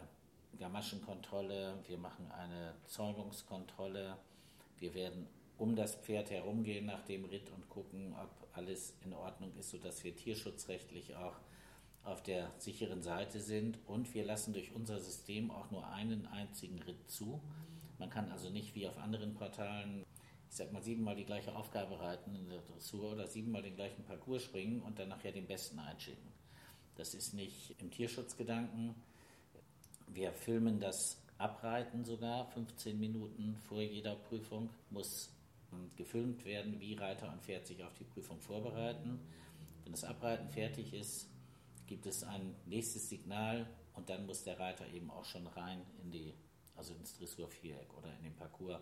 Gamaschenkontrolle, 0.58 1.78
wir 1.86 1.96
machen 1.96 2.30
eine 2.32 2.74
Zäumungskontrolle. 2.86 4.16
Wir 4.78 4.94
werden 4.94 5.28
um 5.58 5.76
das 5.76 5.94
Pferd 5.94 6.30
herumgehen 6.30 6.86
nach 6.86 7.02
dem 7.02 7.24
Ritt 7.24 7.50
und 7.50 7.68
gucken, 7.68 8.14
ob 8.20 8.48
alles 8.52 8.94
in 9.04 9.12
Ordnung 9.12 9.54
ist, 9.56 9.70
sodass 9.70 10.02
wir 10.02 10.14
tierschutzrechtlich 10.14 11.14
auch 11.14 11.36
auf 12.06 12.22
der 12.22 12.52
sicheren 12.58 13.02
Seite 13.02 13.40
sind. 13.40 13.78
Und 13.86 14.14
wir 14.14 14.24
lassen 14.24 14.52
durch 14.52 14.74
unser 14.74 15.00
System 15.00 15.50
auch 15.50 15.70
nur 15.70 15.86
einen 15.88 16.26
einzigen 16.26 16.80
Ritt 16.82 17.10
zu. 17.10 17.40
Man 17.98 18.10
kann 18.10 18.30
also 18.30 18.50
nicht 18.50 18.74
wie 18.74 18.86
auf 18.86 18.98
anderen 18.98 19.34
Portalen, 19.34 20.04
ich 20.48 20.56
sag 20.56 20.72
mal, 20.72 20.82
siebenmal 20.82 21.16
die 21.16 21.24
gleiche 21.24 21.54
Aufgabe 21.54 22.00
reiten 22.00 22.34
in 22.34 22.48
der 22.48 22.60
Dressur 22.60 23.12
oder 23.12 23.26
siebenmal 23.26 23.62
den 23.62 23.74
gleichen 23.74 24.04
Parcours 24.04 24.42
springen 24.42 24.82
und 24.82 24.98
dann 24.98 25.08
nachher 25.08 25.32
den 25.32 25.46
besten 25.46 25.78
einschicken. 25.78 26.32
Das 26.96 27.14
ist 27.14 27.34
nicht 27.34 27.74
im 27.78 27.90
Tierschutzgedanken. 27.90 28.94
Wir 30.08 30.32
filmen 30.32 30.80
das 30.80 31.20
Abreiten 31.38 32.04
sogar, 32.04 32.46
15 32.46 32.98
Minuten 32.98 33.56
vor 33.68 33.82
jeder 33.82 34.14
Prüfung 34.14 34.70
muss 34.90 35.30
gefilmt 35.96 36.44
werden, 36.44 36.80
wie 36.80 36.94
Reiter 36.94 37.30
und 37.30 37.42
Pferd 37.42 37.66
sich 37.66 37.82
auf 37.84 37.92
die 37.94 38.04
Prüfung 38.04 38.40
vorbereiten. 38.40 39.20
Wenn 39.84 39.92
das 39.92 40.04
Abreiten 40.04 40.48
fertig 40.48 40.94
ist, 40.94 41.28
gibt 41.86 42.06
es 42.06 42.24
ein 42.24 42.54
nächstes 42.66 43.08
Signal 43.08 43.66
und 43.94 44.10
dann 44.10 44.26
muss 44.26 44.44
der 44.44 44.58
Reiter 44.58 44.86
eben 44.88 45.10
auch 45.10 45.24
schon 45.24 45.46
rein 45.46 45.80
in 46.02 46.10
die, 46.10 46.34
also 46.76 46.94
ins 46.94 47.16
Dressurviereck 47.18 47.92
oder 47.96 48.08
in 48.18 48.24
den 48.24 48.36
Parcours 48.36 48.80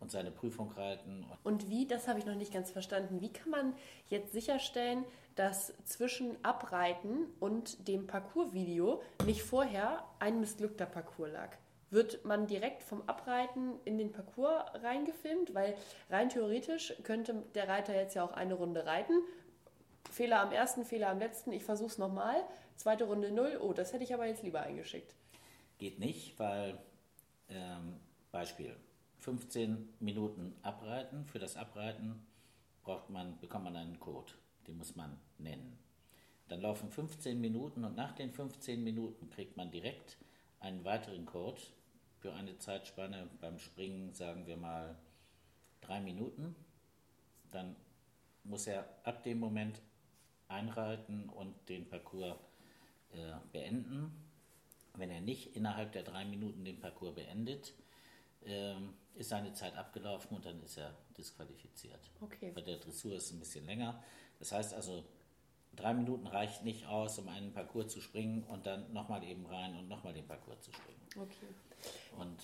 und 0.00 0.10
seine 0.10 0.30
Prüfung 0.30 0.70
reiten. 0.72 1.24
Und 1.42 1.70
wie, 1.70 1.86
das 1.86 2.08
habe 2.08 2.18
ich 2.18 2.26
noch 2.26 2.34
nicht 2.34 2.52
ganz 2.52 2.70
verstanden, 2.70 3.20
wie 3.20 3.32
kann 3.32 3.50
man 3.50 3.74
jetzt 4.08 4.32
sicherstellen, 4.32 5.04
dass 5.34 5.72
zwischen 5.84 6.42
Abreiten 6.44 7.26
und 7.40 7.88
dem 7.88 8.06
Parcoursvideo 8.06 9.02
nicht 9.24 9.42
vorher 9.42 10.04
ein 10.18 10.40
missglückter 10.40 10.86
Parcours 10.86 11.32
lag? 11.32 11.56
Wird 11.90 12.24
man 12.24 12.46
direkt 12.46 12.82
vom 12.82 13.02
Abreiten 13.08 13.74
in 13.84 13.96
den 13.96 14.12
Parcours 14.12 14.64
reingefilmt? 14.82 15.54
Weil 15.54 15.76
rein 16.10 16.28
theoretisch 16.28 16.94
könnte 17.04 17.44
der 17.54 17.68
Reiter 17.68 17.94
jetzt 17.94 18.14
ja 18.14 18.24
auch 18.24 18.32
eine 18.32 18.54
Runde 18.54 18.84
reiten. 18.84 19.14
Fehler 20.16 20.40
am 20.40 20.50
ersten, 20.50 20.86
Fehler 20.86 21.10
am 21.10 21.18
letzten, 21.18 21.52
ich 21.52 21.62
versuche 21.62 21.90
es 21.90 21.98
nochmal. 21.98 22.42
Zweite 22.76 23.04
Runde 23.04 23.30
null, 23.30 23.58
oh, 23.60 23.74
das 23.74 23.92
hätte 23.92 24.02
ich 24.02 24.14
aber 24.14 24.24
jetzt 24.24 24.42
lieber 24.42 24.62
eingeschickt. 24.62 25.14
Geht 25.76 25.98
nicht, 25.98 26.38
weil, 26.38 26.78
ähm, 27.50 28.00
Beispiel, 28.32 28.74
15 29.18 29.90
Minuten 30.00 30.56
abreiten. 30.62 31.26
Für 31.26 31.38
das 31.38 31.58
Abreiten 31.58 32.26
braucht 32.82 33.10
man, 33.10 33.38
bekommt 33.40 33.64
man 33.64 33.76
einen 33.76 34.00
Code, 34.00 34.32
den 34.66 34.78
muss 34.78 34.96
man 34.96 35.20
nennen. 35.36 35.78
Dann 36.48 36.62
laufen 36.62 36.90
15 36.90 37.38
Minuten 37.38 37.84
und 37.84 37.94
nach 37.94 38.12
den 38.12 38.32
15 38.32 38.82
Minuten 38.82 39.28
kriegt 39.28 39.58
man 39.58 39.70
direkt 39.70 40.16
einen 40.60 40.82
weiteren 40.86 41.26
Code 41.26 41.60
für 42.20 42.32
eine 42.32 42.56
Zeitspanne 42.56 43.28
beim 43.42 43.58
Springen, 43.58 44.14
sagen 44.14 44.46
wir 44.46 44.56
mal 44.56 44.96
drei 45.82 46.00
Minuten. 46.00 46.56
Dann 47.50 47.76
muss 48.44 48.66
er 48.66 48.88
ab 49.04 49.22
dem 49.22 49.40
Moment 49.40 49.82
einreiten 50.48 51.28
und 51.28 51.54
den 51.68 51.88
Parcours 51.88 52.36
äh, 53.12 53.32
beenden. 53.52 54.12
Wenn 54.94 55.10
er 55.10 55.20
nicht 55.20 55.56
innerhalb 55.56 55.92
der 55.92 56.02
drei 56.02 56.24
Minuten 56.24 56.64
den 56.64 56.80
Parcours 56.80 57.14
beendet, 57.14 57.74
ähm, 58.44 58.94
ist 59.14 59.30
seine 59.30 59.52
Zeit 59.52 59.76
abgelaufen 59.76 60.36
und 60.36 60.46
dann 60.46 60.62
ist 60.62 60.76
er 60.78 60.94
disqualifiziert. 61.16 62.10
Okay. 62.20 62.52
Bei 62.54 62.60
der 62.60 62.76
Dressur 62.76 63.14
ist 63.14 63.24
es 63.24 63.32
ein 63.32 63.40
bisschen 63.40 63.66
länger. 63.66 64.02
Das 64.38 64.52
heißt 64.52 64.74
also, 64.74 65.04
drei 65.74 65.94
Minuten 65.94 66.26
reicht 66.26 66.64
nicht 66.64 66.86
aus, 66.86 67.18
um 67.18 67.28
einen 67.28 67.52
Parcours 67.52 67.88
zu 67.88 68.00
springen 68.00 68.42
und 68.44 68.66
dann 68.66 68.92
nochmal 68.92 69.24
eben 69.24 69.46
rein 69.46 69.76
und 69.76 69.88
nochmal 69.88 70.12
den 70.12 70.26
Parcours 70.26 70.60
zu 70.62 70.72
springen. 70.72 71.00
Okay. 71.16 71.46
Und 72.18 72.40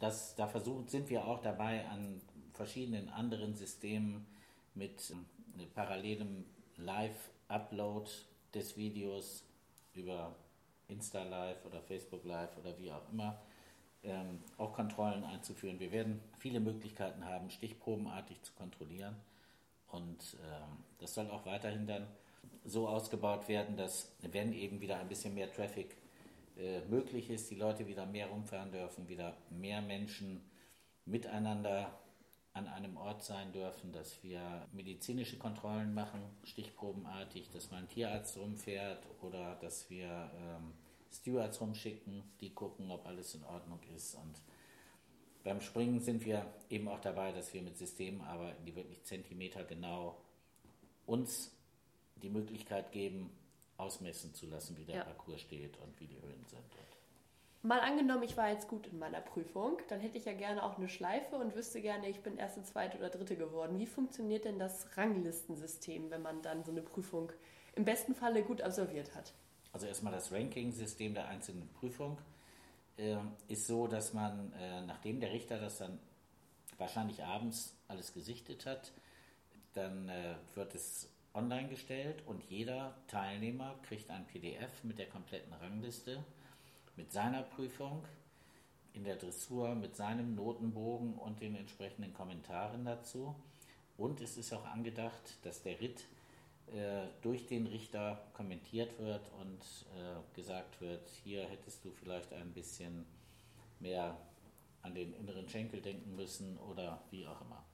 das, 0.00 0.34
da 0.34 0.46
versuchen, 0.46 0.88
sind 0.88 1.08
wir 1.10 1.24
auch 1.24 1.40
dabei, 1.40 1.86
an 1.88 2.20
verschiedenen 2.52 3.08
anderen 3.08 3.54
Systemen 3.54 4.26
mit 4.74 5.10
äh, 5.58 5.66
parallelem 5.74 6.44
Live-Upload 6.84 8.10
des 8.54 8.76
Videos 8.76 9.44
über 9.94 10.34
Insta 10.88 11.22
Live 11.22 11.64
oder 11.64 11.80
Facebook 11.80 12.24
Live 12.24 12.56
oder 12.58 12.78
wie 12.78 12.90
auch 12.92 13.08
immer 13.10 13.40
ähm, 14.04 14.40
auch 14.58 14.72
Kontrollen 14.72 15.24
einzuführen. 15.24 15.78
Wir 15.78 15.92
werden 15.92 16.20
viele 16.38 16.60
Möglichkeiten 16.60 17.24
haben, 17.24 17.50
stichprobenartig 17.50 18.42
zu 18.42 18.52
kontrollieren. 18.54 19.16
Und 19.88 20.36
ähm, 20.42 20.84
das 20.98 21.14
soll 21.14 21.30
auch 21.30 21.46
weiterhin 21.46 21.86
dann 21.86 22.06
so 22.64 22.88
ausgebaut 22.88 23.48
werden, 23.48 23.76
dass 23.76 24.12
wenn 24.20 24.52
eben 24.52 24.80
wieder 24.80 24.96
ein 24.98 25.08
bisschen 25.08 25.34
mehr 25.34 25.52
Traffic 25.52 25.96
äh, 26.56 26.80
möglich 26.88 27.30
ist, 27.30 27.50
die 27.50 27.56
Leute 27.56 27.86
wieder 27.86 28.06
mehr 28.06 28.28
rumfahren 28.28 28.72
dürfen, 28.72 29.08
wieder 29.08 29.36
mehr 29.50 29.80
Menschen 29.82 30.42
miteinander 31.04 31.92
an 32.54 32.68
einem 32.68 32.96
Ort 32.96 33.22
sein 33.22 33.52
dürfen, 33.52 33.92
dass 33.92 34.22
wir 34.22 34.66
medizinische 34.72 35.38
Kontrollen 35.38 35.94
machen, 35.94 36.20
stichprobenartig, 36.44 37.50
dass 37.50 37.70
mal 37.70 37.78
ein 37.78 37.88
Tierarzt 37.88 38.36
rumfährt 38.36 39.06
oder 39.22 39.56
dass 39.56 39.88
wir 39.88 40.30
ähm, 40.36 40.74
Stewards 41.10 41.60
rumschicken, 41.60 42.22
die 42.40 42.52
gucken, 42.52 42.90
ob 42.90 43.06
alles 43.06 43.34
in 43.34 43.44
Ordnung 43.44 43.80
ist. 43.94 44.14
Und 44.14 44.40
beim 45.44 45.60
Springen 45.60 46.00
sind 46.00 46.24
wir 46.24 46.46
eben 46.68 46.88
auch 46.88 47.00
dabei, 47.00 47.32
dass 47.32 47.52
wir 47.54 47.62
mit 47.62 47.78
Systemen 47.78 48.20
arbeiten, 48.20 48.64
die 48.64 48.76
wirklich 48.76 49.02
Zentimeter 49.04 49.64
genau 49.64 50.18
uns 51.06 51.56
die 52.16 52.30
Möglichkeit 52.30 52.92
geben, 52.92 53.30
ausmessen 53.76 54.34
zu 54.34 54.46
lassen, 54.46 54.76
wie 54.76 54.84
der 54.84 54.96
ja. 54.96 55.04
Parcours 55.04 55.40
steht 55.40 55.78
und 55.78 55.98
wie 55.98 56.06
die 56.06 56.20
Höhen 56.20 56.44
sind. 56.46 56.62
Mal 57.64 57.78
angenommen, 57.78 58.24
ich 58.24 58.36
war 58.36 58.50
jetzt 58.50 58.66
gut 58.66 58.88
in 58.88 58.98
meiner 58.98 59.20
Prüfung, 59.20 59.78
dann 59.88 60.00
hätte 60.00 60.18
ich 60.18 60.24
ja 60.24 60.32
gerne 60.32 60.64
auch 60.64 60.78
eine 60.78 60.88
Schleife 60.88 61.36
und 61.36 61.54
wüsste 61.54 61.80
gerne, 61.80 62.08
ich 62.08 62.20
bin 62.20 62.36
erste, 62.36 62.64
zweite 62.64 62.98
oder 62.98 63.08
dritte 63.08 63.36
geworden. 63.36 63.78
Wie 63.78 63.86
funktioniert 63.86 64.44
denn 64.44 64.58
das 64.58 64.96
Ranglistensystem, 64.96 66.10
wenn 66.10 66.22
man 66.22 66.42
dann 66.42 66.64
so 66.64 66.72
eine 66.72 66.82
Prüfung 66.82 67.32
im 67.76 67.84
besten 67.84 68.16
Falle 68.16 68.42
gut 68.42 68.62
absolviert 68.62 69.14
hat? 69.14 69.32
Also 69.72 69.86
erstmal 69.86 70.12
das 70.12 70.32
Ranking-System 70.32 71.14
der 71.14 71.28
einzelnen 71.28 71.68
Prüfung 71.68 72.18
äh, 72.96 73.16
ist 73.46 73.68
so, 73.68 73.86
dass 73.86 74.12
man, 74.12 74.52
äh, 74.54 74.84
nachdem 74.84 75.20
der 75.20 75.30
Richter 75.30 75.60
das 75.60 75.78
dann 75.78 76.00
wahrscheinlich 76.78 77.22
abends 77.22 77.76
alles 77.86 78.12
gesichtet 78.12 78.66
hat, 78.66 78.90
dann 79.74 80.08
äh, 80.08 80.34
wird 80.56 80.74
es 80.74 81.08
online 81.32 81.68
gestellt 81.68 82.24
und 82.26 82.42
jeder 82.50 82.96
Teilnehmer 83.06 83.78
kriegt 83.82 84.10
ein 84.10 84.26
PDF 84.26 84.82
mit 84.82 84.98
der 84.98 85.08
kompletten 85.08 85.52
Rangliste, 85.52 86.24
mit 87.02 87.10
seiner 87.10 87.42
Prüfung 87.42 88.04
in 88.92 89.02
der 89.02 89.16
Dressur, 89.16 89.74
mit 89.74 89.96
seinem 89.96 90.36
Notenbogen 90.36 91.14
und 91.14 91.40
den 91.40 91.56
entsprechenden 91.56 92.14
Kommentaren 92.14 92.84
dazu. 92.84 93.34
Und 93.96 94.20
es 94.20 94.36
ist 94.36 94.52
auch 94.52 94.64
angedacht, 94.66 95.36
dass 95.42 95.62
der 95.62 95.80
Ritt 95.80 96.04
äh, 96.68 97.08
durch 97.20 97.48
den 97.48 97.66
Richter 97.66 98.22
kommentiert 98.34 99.00
wird 99.00 99.28
und 99.40 99.60
äh, 99.96 100.36
gesagt 100.36 100.80
wird, 100.80 101.08
hier 101.24 101.44
hättest 101.48 101.84
du 101.84 101.90
vielleicht 101.90 102.32
ein 102.32 102.52
bisschen 102.52 103.04
mehr 103.80 104.16
an 104.82 104.94
den 104.94 105.12
inneren 105.14 105.48
Schenkel 105.48 105.80
denken 105.80 106.14
müssen 106.14 106.56
oder 106.58 107.02
wie 107.10 107.26
auch 107.26 107.40
immer. 107.40 107.64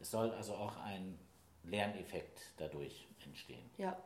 Es 0.00 0.10
soll 0.10 0.32
also 0.32 0.54
auch 0.54 0.76
ein 0.78 1.16
Lerneffekt 1.62 2.40
dadurch 2.56 3.06
entstehen. 3.24 3.70
Ja. 3.78 3.96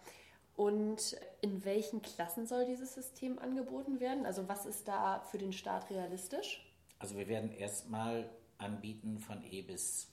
Und 0.56 1.16
in 1.40 1.64
welchen 1.64 2.00
Klassen 2.00 2.46
soll 2.46 2.64
dieses 2.66 2.94
System 2.94 3.38
angeboten 3.38 3.98
werden? 3.98 4.24
Also 4.24 4.48
was 4.48 4.66
ist 4.66 4.86
da 4.86 5.20
für 5.20 5.38
den 5.38 5.52
Staat 5.52 5.90
realistisch? 5.90 6.64
Also 6.98 7.16
wir 7.16 7.26
werden 7.26 7.50
erstmal 7.52 8.30
anbieten 8.58 9.18
von 9.18 9.42
E 9.44 9.62
bis 9.62 10.08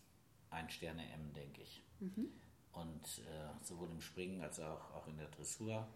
1 0.49 0.73
Sterne 0.73 1.03
M, 1.13 1.33
denke 1.33 1.61
ich. 1.61 1.83
Mhm 1.99 2.31
und 2.73 3.19
äh, 3.19 3.63
sowohl 3.63 3.89
im 3.89 4.01
Springen 4.01 4.41
als 4.41 4.59
auch, 4.59 4.93
auch 4.93 5.07
in 5.07 5.17
der 5.17 5.27
Dressur. 5.27 5.87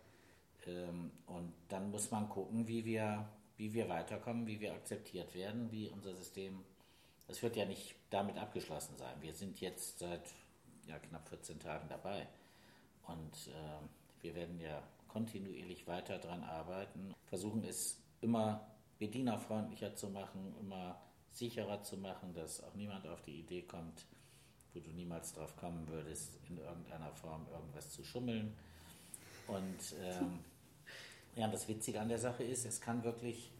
Ähm, 0.66 1.12
und 1.28 1.54
dann 1.70 1.92
muss 1.92 2.12
man 2.12 2.30
gucken, 2.30 2.68
wie 2.68 2.86
wir, 2.86 3.28
wie 3.58 3.74
wir 3.74 3.88
weiterkommen, 3.90 4.48
wie 4.48 4.60
wir 4.60 4.74
akzeptiert 4.74 5.34
werden, 5.34 5.72
wie 5.72 5.90
unser 5.90 6.16
System. 6.16 6.64
Das 7.28 7.42
wird 7.42 7.56
ja 7.56 7.66
nicht 7.66 7.96
damit 8.10 8.38
abgeschlossen 8.38 8.98
sein. 8.98 9.16
Wir 9.22 9.34
sind 9.34 9.60
jetzt 9.62 10.00
seit 10.00 10.24
ja, 10.88 11.00
knapp 11.00 11.28
14 11.30 11.60
Tagen 11.60 11.88
dabei 11.90 12.28
und 13.08 13.48
äh, 13.48 14.05
wir 14.26 14.34
werden 14.34 14.60
ja 14.60 14.82
kontinuierlich 15.08 15.86
weiter 15.86 16.18
daran 16.18 16.44
arbeiten, 16.44 17.14
versuchen 17.28 17.64
es 17.64 18.02
immer 18.22 18.66
bedienerfreundlicher 18.98 19.96
zu 19.96 20.10
machen, 20.10 20.56
immer 20.60 21.00
sicherer 21.32 21.84
zu 21.84 21.98
machen, 21.98 22.34
dass 22.34 22.64
auch 22.64 22.74
niemand 22.74 23.08
auf 23.08 23.22
die 23.22 23.40
Idee 23.40 23.62
kommt, 23.62 24.06
wo 24.74 24.80
du 24.80 24.90
niemals 24.92 25.34
drauf 25.34 25.56
kommen 25.58 25.88
würdest, 25.88 26.40
in 26.50 26.58
irgendeiner 26.58 27.12
Form 27.12 27.46
irgendwas 27.52 27.92
zu 27.92 28.04
schummeln. 28.04 28.56
Und 29.48 29.96
ähm, 30.02 30.40
ja, 31.36 31.48
das 31.48 31.68
Witzige 31.68 32.02
an 32.02 32.10
der 32.10 32.18
Sache 32.18 32.44
ist, 32.44 32.66
es 32.66 32.82
kann 32.82 33.04
wirklich 33.04 33.52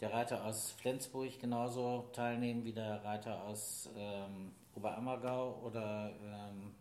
der 0.00 0.12
Reiter 0.12 0.44
aus 0.44 0.70
Flensburg 0.70 1.36
genauso 1.40 2.08
teilnehmen 2.12 2.64
wie 2.64 2.72
der 2.72 3.04
Reiter 3.04 3.42
aus 3.42 3.90
ähm, 3.96 4.52
Oberammergau 4.76 5.60
oder 5.64 6.12
ähm, 6.22 6.74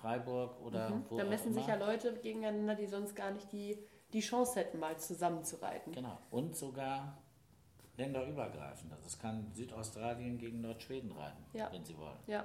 Freiburg 0.00 0.60
oder 0.60 0.90
mhm. 0.90 1.04
wo 1.08 1.18
Da 1.18 1.24
messen 1.24 1.52
sich 1.52 1.66
ja 1.66 1.76
Leute 1.76 2.14
gegeneinander, 2.22 2.74
die 2.74 2.86
sonst 2.86 3.14
gar 3.14 3.30
nicht 3.30 3.50
die, 3.52 3.78
die 4.12 4.20
Chance 4.20 4.58
hätten, 4.58 4.78
mal 4.78 4.98
zusammenzureiten. 4.98 5.92
Genau. 5.92 6.18
Und 6.30 6.56
sogar 6.56 7.18
länderübergreifend. 7.96 8.92
Also 8.92 9.06
es 9.06 9.18
kann 9.18 9.50
Südaustralien 9.52 10.38
gegen 10.38 10.60
Nordschweden 10.60 11.12
reiten, 11.12 11.44
Ja. 11.52 11.70
wenn 11.72 11.84
sie 11.84 11.96
wollen. 11.96 12.18
Ja. 12.26 12.44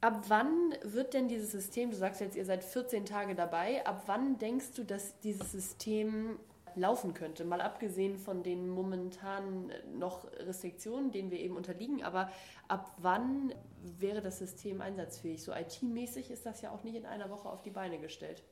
Ab 0.00 0.24
wann 0.28 0.74
wird 0.82 1.14
denn 1.14 1.28
dieses 1.28 1.50
System, 1.50 1.90
du 1.90 1.96
sagst 1.96 2.20
jetzt, 2.20 2.36
ihr 2.36 2.44
seid 2.44 2.62
14 2.62 3.06
Tage 3.06 3.34
dabei, 3.34 3.84
ab 3.86 4.02
wann 4.06 4.38
denkst 4.38 4.72
du, 4.76 4.84
dass 4.84 5.18
dieses 5.20 5.50
System 5.50 6.38
laufen 6.76 7.14
könnte? 7.14 7.44
Mal 7.44 7.60
abgesehen 7.60 8.18
von 8.18 8.42
den 8.42 8.68
momentanen 8.68 9.72
noch 9.98 10.24
Restriktionen, 10.32 11.10
denen 11.10 11.30
wir 11.30 11.40
eben 11.40 11.56
unterliegen, 11.56 12.02
aber 12.02 12.30
ab 12.68 12.94
wann 12.98 13.54
wäre 13.82 14.22
das 14.22 14.38
System 14.38 14.80
einsatzfähig? 14.80 15.42
So 15.42 15.52
IT-mäßig 15.52 16.30
ist 16.30 16.46
das 16.46 16.60
ja 16.60 16.70
auch 16.70 16.84
nicht 16.84 16.96
in 16.96 17.06
einer 17.06 17.30
Woche 17.30 17.48
auf 17.48 17.62
die 17.62 17.70
Beine 17.70 17.98
gestellt. 17.98 18.42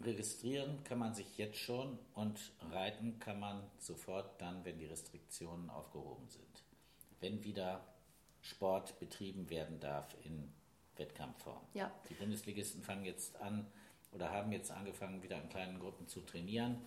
Registrieren 0.00 0.84
kann 0.84 0.98
man 0.98 1.14
sich 1.14 1.38
jetzt 1.38 1.56
schon 1.56 1.98
und 2.14 2.52
reiten 2.70 3.18
kann 3.18 3.40
man 3.40 3.62
sofort 3.78 4.40
dann, 4.40 4.64
wenn 4.64 4.78
die 4.78 4.86
Restriktionen 4.86 5.70
aufgehoben 5.70 6.28
sind. 6.28 6.64
Wenn 7.20 7.42
wieder 7.42 7.80
Sport 8.42 8.98
betrieben 8.98 9.48
werden 9.48 9.80
darf 9.80 10.14
in 10.22 10.52
Wettkampfform. 10.96 11.60
Ja. 11.74 11.90
Die 12.08 12.14
Bundesligisten 12.14 12.82
fangen 12.82 13.04
jetzt 13.04 13.36
an 13.40 13.66
oder 14.12 14.30
haben 14.30 14.52
jetzt 14.52 14.70
angefangen, 14.70 15.22
wieder 15.22 15.40
in 15.40 15.48
kleinen 15.48 15.78
Gruppen 15.78 16.06
zu 16.06 16.20
trainieren. 16.20 16.82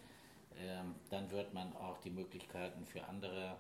Ähm, 0.60 0.95
dann 1.10 1.32
wird 1.32 1.54
man 1.54 1.76
auch 1.76 1.98
die 2.00 2.10
Möglichkeiten 2.10 2.86
für 2.86 3.06
andere 3.06 3.58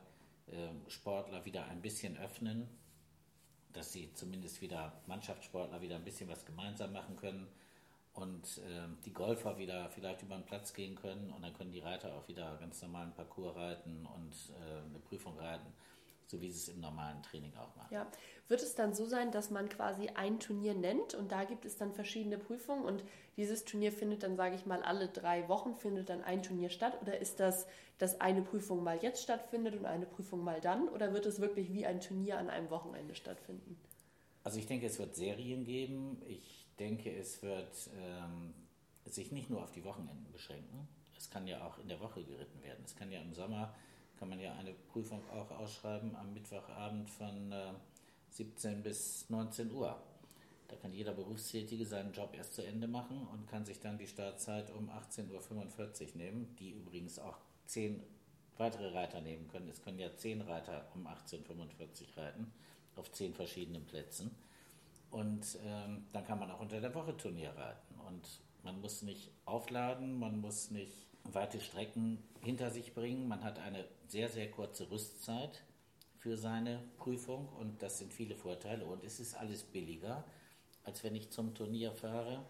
ähm, 0.51 0.81
Sportler 0.87 1.45
wieder 1.45 1.65
ein 1.65 1.81
bisschen 1.81 2.17
öffnen, 2.17 2.67
dass 3.73 3.93
sie 3.93 4.13
zumindest 4.13 4.61
wieder 4.61 5.01
Mannschaftssportler 5.07 5.81
wieder 5.81 5.95
ein 5.95 6.03
bisschen 6.03 6.29
was 6.29 6.45
gemeinsam 6.45 6.91
machen 6.91 7.15
können 7.15 7.47
und 8.13 8.61
ähm, 8.67 8.97
die 9.05 9.13
Golfer 9.13 9.57
wieder 9.57 9.89
vielleicht 9.89 10.23
über 10.23 10.35
den 10.35 10.45
Platz 10.45 10.73
gehen 10.73 10.95
können 10.95 11.31
und 11.31 11.41
dann 11.41 11.53
können 11.53 11.71
die 11.71 11.79
Reiter 11.79 12.13
auch 12.15 12.27
wieder 12.27 12.57
ganz 12.57 12.81
normalen 12.81 13.13
Parcours 13.13 13.55
reiten 13.55 14.05
und 14.05 14.33
äh, 14.55 14.85
eine 14.89 14.99
Prüfung 14.99 15.37
reiten, 15.37 15.71
so 16.29 16.41
wie 16.41 16.51
sie 16.51 16.59
es 16.59 16.75
im 16.75 16.79
normalen 16.79 17.21
Training 17.23 17.55
auch 17.55 17.75
machen. 17.75 17.93
Ja. 17.93 18.07
Wird 18.47 18.61
es 18.61 18.75
dann 18.75 18.93
so 18.93 19.05
sein, 19.05 19.31
dass 19.31 19.49
man 19.49 19.69
quasi 19.69 20.09
ein 20.09 20.39
Turnier 20.39 20.73
nennt 20.73 21.13
und 21.13 21.31
da 21.31 21.43
gibt 21.43 21.65
es 21.65 21.77
dann 21.77 21.93
verschiedene 21.93 22.37
Prüfungen 22.37 22.83
und 22.83 23.03
dieses 23.37 23.65
Turnier 23.65 23.91
findet 23.91 24.23
dann, 24.23 24.35
sage 24.35 24.55
ich 24.55 24.65
mal, 24.65 24.83
alle 24.83 25.07
drei 25.07 25.47
Wochen 25.47 25.75
findet 25.75 26.09
dann 26.09 26.23
ein 26.23 26.43
Turnier 26.43 26.69
statt? 26.69 26.97
Oder 27.01 27.19
ist 27.19 27.39
das, 27.39 27.67
dass 27.97 28.21
eine 28.21 28.41
Prüfung 28.41 28.83
mal 28.83 29.01
jetzt 29.01 29.23
stattfindet 29.23 29.75
und 29.75 29.85
eine 29.85 30.05
Prüfung 30.05 30.43
mal 30.43 30.61
dann? 30.61 30.89
Oder 30.89 31.13
wird 31.13 31.25
es 31.25 31.39
wirklich 31.39 31.73
wie 31.73 31.85
ein 31.85 32.01
Turnier 32.01 32.37
an 32.37 32.49
einem 32.49 32.69
Wochenende 32.69 33.15
stattfinden? 33.15 33.79
Also 34.43 34.59
ich 34.59 34.67
denke, 34.67 34.85
es 34.85 34.99
wird 34.99 35.15
Serien 35.15 35.63
geben. 35.63 36.21
Ich 36.27 36.65
denke, 36.79 37.15
es 37.15 37.41
wird 37.41 37.89
ähm, 37.97 38.53
sich 39.05 39.31
nicht 39.31 39.49
nur 39.49 39.63
auf 39.63 39.71
die 39.71 39.83
Wochenenden 39.83 40.31
beschränken. 40.31 40.87
Es 41.17 41.29
kann 41.29 41.47
ja 41.47 41.65
auch 41.65 41.77
in 41.79 41.87
der 41.87 41.99
Woche 41.99 42.23
geritten 42.23 42.61
werden. 42.63 42.83
Es 42.85 42.95
kann 42.95 43.11
ja 43.11 43.21
im 43.21 43.33
Sommer, 43.33 43.75
kann 44.19 44.29
man 44.29 44.39
ja 44.39 44.53
eine 44.55 44.73
Prüfung 44.73 45.21
auch 45.31 45.49
ausschreiben 45.51 46.15
am 46.15 46.33
Mittwochabend 46.33 47.09
von 47.09 47.51
äh, 47.51 47.71
17 48.31 48.83
bis 48.83 49.29
19 49.29 49.71
Uhr. 49.71 49.97
Da 50.67 50.75
kann 50.75 50.93
jeder 50.93 51.13
Berufstätige 51.13 51.85
seinen 51.85 52.13
Job 52.13 52.35
erst 52.35 52.53
zu 52.53 52.61
Ende 52.63 52.87
machen 52.87 53.25
und 53.31 53.47
kann 53.47 53.65
sich 53.65 53.79
dann 53.79 53.97
die 53.97 54.07
Startzeit 54.07 54.69
um 54.71 54.89
18.45 54.89 55.29
Uhr 56.11 56.17
nehmen, 56.17 56.55
die 56.59 56.71
übrigens 56.71 57.17
auch 57.17 57.37
zehn 57.65 58.03
weitere 58.57 58.93
Reiter 58.93 59.21
nehmen 59.21 59.47
können. 59.47 59.69
Es 59.69 59.81
können 59.81 59.97
ja 59.97 60.15
zehn 60.15 60.41
Reiter 60.41 60.87
um 60.93 61.07
18.45 61.07 61.39
Uhr 61.39 62.23
reiten, 62.23 62.51
auf 62.97 63.11
zehn 63.11 63.33
verschiedenen 63.33 63.85
Plätzen. 63.85 64.35
Und 65.09 65.57
ähm, 65.65 66.05
dann 66.11 66.25
kann 66.25 66.39
man 66.39 66.51
auch 66.51 66.59
unter 66.59 66.79
der 66.81 66.93
Woche 66.93 67.17
Turnier 67.17 67.51
reiten. 67.51 67.99
Und 68.07 68.27
man 68.63 68.79
muss 68.79 69.01
nicht 69.01 69.31
aufladen, 69.45 70.19
man 70.19 70.39
muss 70.39 70.69
nicht 70.69 71.08
weite 71.25 71.59
Strecken 71.59 72.23
hinter 72.41 72.69
sich 72.71 72.93
bringen. 72.93 73.27
Man 73.27 73.43
hat 73.43 73.59
eine 73.59 73.85
sehr, 74.07 74.29
sehr 74.29 74.49
kurze 74.49 74.89
Rüstzeit 74.89 75.63
für 76.17 76.37
seine 76.37 76.83
Prüfung 76.97 77.47
und 77.59 77.81
das 77.81 77.99
sind 77.99 78.13
viele 78.13 78.35
Vorteile. 78.35 78.85
Und 78.85 79.03
es 79.03 79.19
ist 79.19 79.35
alles 79.35 79.63
billiger, 79.63 80.23
als 80.83 81.03
wenn 81.03 81.15
ich 81.15 81.29
zum 81.29 81.53
Turnier 81.53 81.91
fahre. 81.91 82.45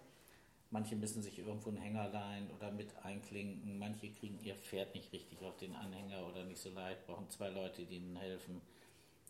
Manche 0.71 0.95
müssen 0.95 1.23
sich 1.23 1.39
irgendwo 1.39 1.69
einen 1.69 1.77
Hänger 1.77 2.09
leihen 2.09 2.49
oder 2.51 2.71
mit 2.71 2.95
einklinken. 3.03 3.79
Manche 3.79 4.11
kriegen 4.11 4.39
ihr 4.43 4.55
Pferd 4.55 4.93
nicht 4.93 5.11
richtig 5.11 5.41
auf 5.41 5.57
den 5.57 5.75
Anhänger 5.75 6.27
oder 6.27 6.43
nicht 6.43 6.61
so 6.61 6.69
leicht, 6.69 7.05
brauchen 7.07 7.29
zwei 7.29 7.49
Leute, 7.49 7.85
die 7.85 7.97
ihnen 7.97 8.15
helfen. 8.15 8.61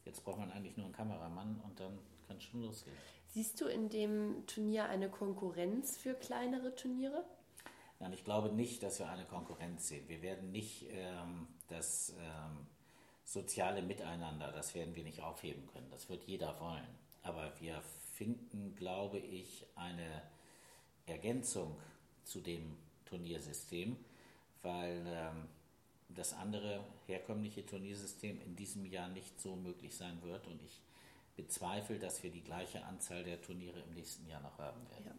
Jetzt 0.06 0.24
braucht 0.24 0.40
man 0.40 0.52
eigentlich 0.52 0.76
nur 0.76 0.86
einen 0.86 0.96
Kameramann 0.96 1.62
und 1.64 1.80
dann 1.80 1.98
kann 2.28 2.38
es 2.38 2.44
schon 2.44 2.62
losgehen. 2.62 2.96
Siehst 3.28 3.62
du 3.62 3.66
in 3.66 3.90
dem 3.90 4.46
Turnier 4.48 4.86
eine 4.86 5.10
Konkurrenz 5.10 5.98
für 5.98 6.14
kleinere 6.14 6.76
Turniere? 6.76 7.24
Nein, 8.00 8.14
ich 8.14 8.24
glaube 8.24 8.50
nicht, 8.50 8.82
dass 8.82 9.00
wir 9.00 9.10
eine 9.10 9.26
Konkurrenz 9.26 9.90
sehen. 9.90 10.08
Wir 10.08 10.22
werden 10.22 10.52
nicht 10.52 10.86
ähm, 10.90 11.48
das 11.68 12.14
ähm, 12.18 12.66
soziale 13.26 13.82
Miteinander, 13.82 14.52
das 14.52 14.74
werden 14.74 14.96
wir 14.96 15.04
nicht 15.04 15.22
aufheben 15.22 15.68
können. 15.68 15.90
Das 15.92 16.10
wird 16.10 16.24
jeder 16.24 16.60
wollen. 16.60 16.88
Aber 17.24 17.52
wir 17.60 17.82
finden, 18.14 18.76
glaube 18.76 19.20
ich, 19.20 19.66
eine 19.76 20.22
Ergänzung 21.06 21.76
zu 22.24 22.40
dem 22.40 22.78
Turniersystem, 23.06 23.98
weil 24.62 25.04
ähm, 25.08 25.48
das 26.10 26.34
andere 26.34 26.84
herkömmliche 27.06 27.66
Turniersystem 27.66 28.42
in 28.42 28.56
diesem 28.56 28.86
Jahr 28.86 29.10
nicht 29.10 29.40
so 29.40 29.56
möglich 29.56 29.96
sein 29.96 30.22
wird. 30.24 30.48
Und 30.48 30.62
ich 30.64 30.82
bezweifle, 31.36 32.00
dass 32.00 32.24
wir 32.24 32.32
die 32.32 32.44
gleiche 32.44 32.84
Anzahl 32.86 33.24
der 33.24 33.42
Turniere 33.42 33.82
im 33.82 33.94
nächsten 33.94 34.28
Jahr 34.28 34.42
noch 34.42 34.58
haben 34.58 34.90
werden. 34.90 35.06
Ja. 35.06 35.16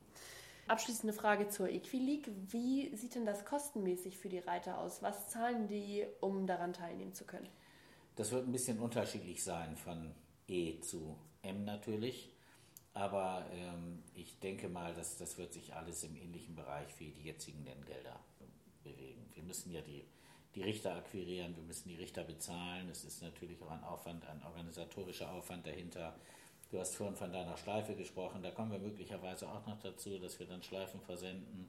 Abschließende 0.71 1.13
Frage 1.13 1.49
zur 1.49 1.69
Equileague. 1.69 2.33
Wie 2.47 2.95
sieht 2.95 3.17
denn 3.17 3.27
das 3.27 3.45
kostenmäßig 3.45 4.17
für 4.17 4.29
die 4.29 4.39
Reiter 4.39 4.79
aus? 4.79 5.03
Was 5.03 5.29
zahlen 5.29 5.67
die, 5.67 6.07
um 6.21 6.47
daran 6.47 6.73
teilnehmen 6.73 7.13
zu 7.13 7.25
können? 7.25 7.49
Das 8.15 8.31
wird 8.31 8.47
ein 8.47 8.53
bisschen 8.53 8.79
unterschiedlich 8.79 9.43
sein 9.43 9.77
von 9.77 10.15
E 10.47 10.79
zu 10.79 11.19
M 11.43 11.65
natürlich. 11.65 12.33
Aber 12.95 13.47
ähm, 13.53 14.05
ich 14.15 14.39
denke 14.39 14.69
mal, 14.69 14.95
dass 14.95 15.19
das 15.19 15.39
wird 15.39 15.53
sich 15.53 15.75
alles 15.75 16.05
im 16.05 16.15
ähnlichen 16.15 16.55
Bereich 16.55 16.87
wie 17.01 17.11
die 17.11 17.25
jetzigen 17.25 17.65
Nenngelder 17.65 18.21
bewegen. 18.85 19.29
Wir 19.35 19.43
müssen 19.43 19.73
ja 19.73 19.81
die, 19.81 20.05
die 20.55 20.63
Richter 20.63 20.95
akquirieren, 20.95 21.57
wir 21.57 21.65
müssen 21.65 21.89
die 21.89 21.97
Richter 21.97 22.23
bezahlen. 22.23 22.89
Es 22.91 23.03
ist 23.03 23.23
natürlich 23.23 23.61
auch 23.61 23.73
ein 23.73 23.83
Aufwand, 23.83 24.25
ein 24.25 24.41
organisatorischer 24.45 25.33
Aufwand 25.33 25.67
dahinter. 25.67 26.15
Du 26.71 26.79
hast 26.79 26.95
vorhin 26.95 27.17
von 27.17 27.33
deiner 27.33 27.57
Schleife 27.57 27.97
gesprochen, 27.97 28.43
da 28.43 28.53
kommen 28.53 28.71
wir 28.71 28.79
möglicherweise 28.79 29.51
auch 29.51 29.67
noch 29.67 29.81
dazu, 29.81 30.19
dass 30.21 30.39
wir 30.39 30.47
dann 30.47 30.63
Schleifen 30.63 31.01
versenden 31.01 31.69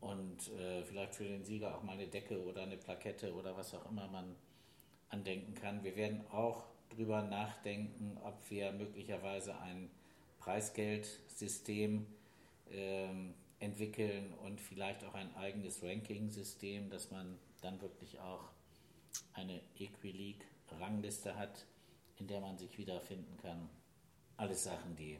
und 0.00 0.50
äh, 0.58 0.84
vielleicht 0.84 1.14
für 1.14 1.24
den 1.24 1.44
Sieger 1.44 1.74
auch 1.74 1.82
mal 1.82 1.92
eine 1.92 2.08
Decke 2.08 2.44
oder 2.44 2.62
eine 2.62 2.76
Plakette 2.76 3.32
oder 3.34 3.56
was 3.56 3.74
auch 3.74 3.88
immer 3.90 4.08
man 4.08 4.36
andenken 5.08 5.54
kann. 5.54 5.82
Wir 5.82 5.96
werden 5.96 6.26
auch 6.30 6.64
darüber 6.90 7.22
nachdenken, 7.22 8.18
ob 8.22 8.34
wir 8.50 8.72
möglicherweise 8.72 9.58
ein 9.60 9.90
Preisgeldsystem 10.40 12.06
ähm, 12.70 13.32
entwickeln 13.60 14.34
und 14.44 14.60
vielleicht 14.60 15.04
auch 15.04 15.14
ein 15.14 15.34
eigenes 15.36 15.82
Ranking-System, 15.82 16.90
dass 16.90 17.10
man 17.10 17.38
dann 17.62 17.80
wirklich 17.80 18.20
auch 18.20 18.50
eine 19.32 19.60
Equileague-Rangliste 19.78 21.36
hat, 21.36 21.64
in 22.18 22.26
der 22.26 22.40
man 22.40 22.58
sich 22.58 22.76
wiederfinden 22.76 23.38
kann. 23.38 23.70
Alles 24.36 24.64
Sachen, 24.64 24.96
die 24.96 25.18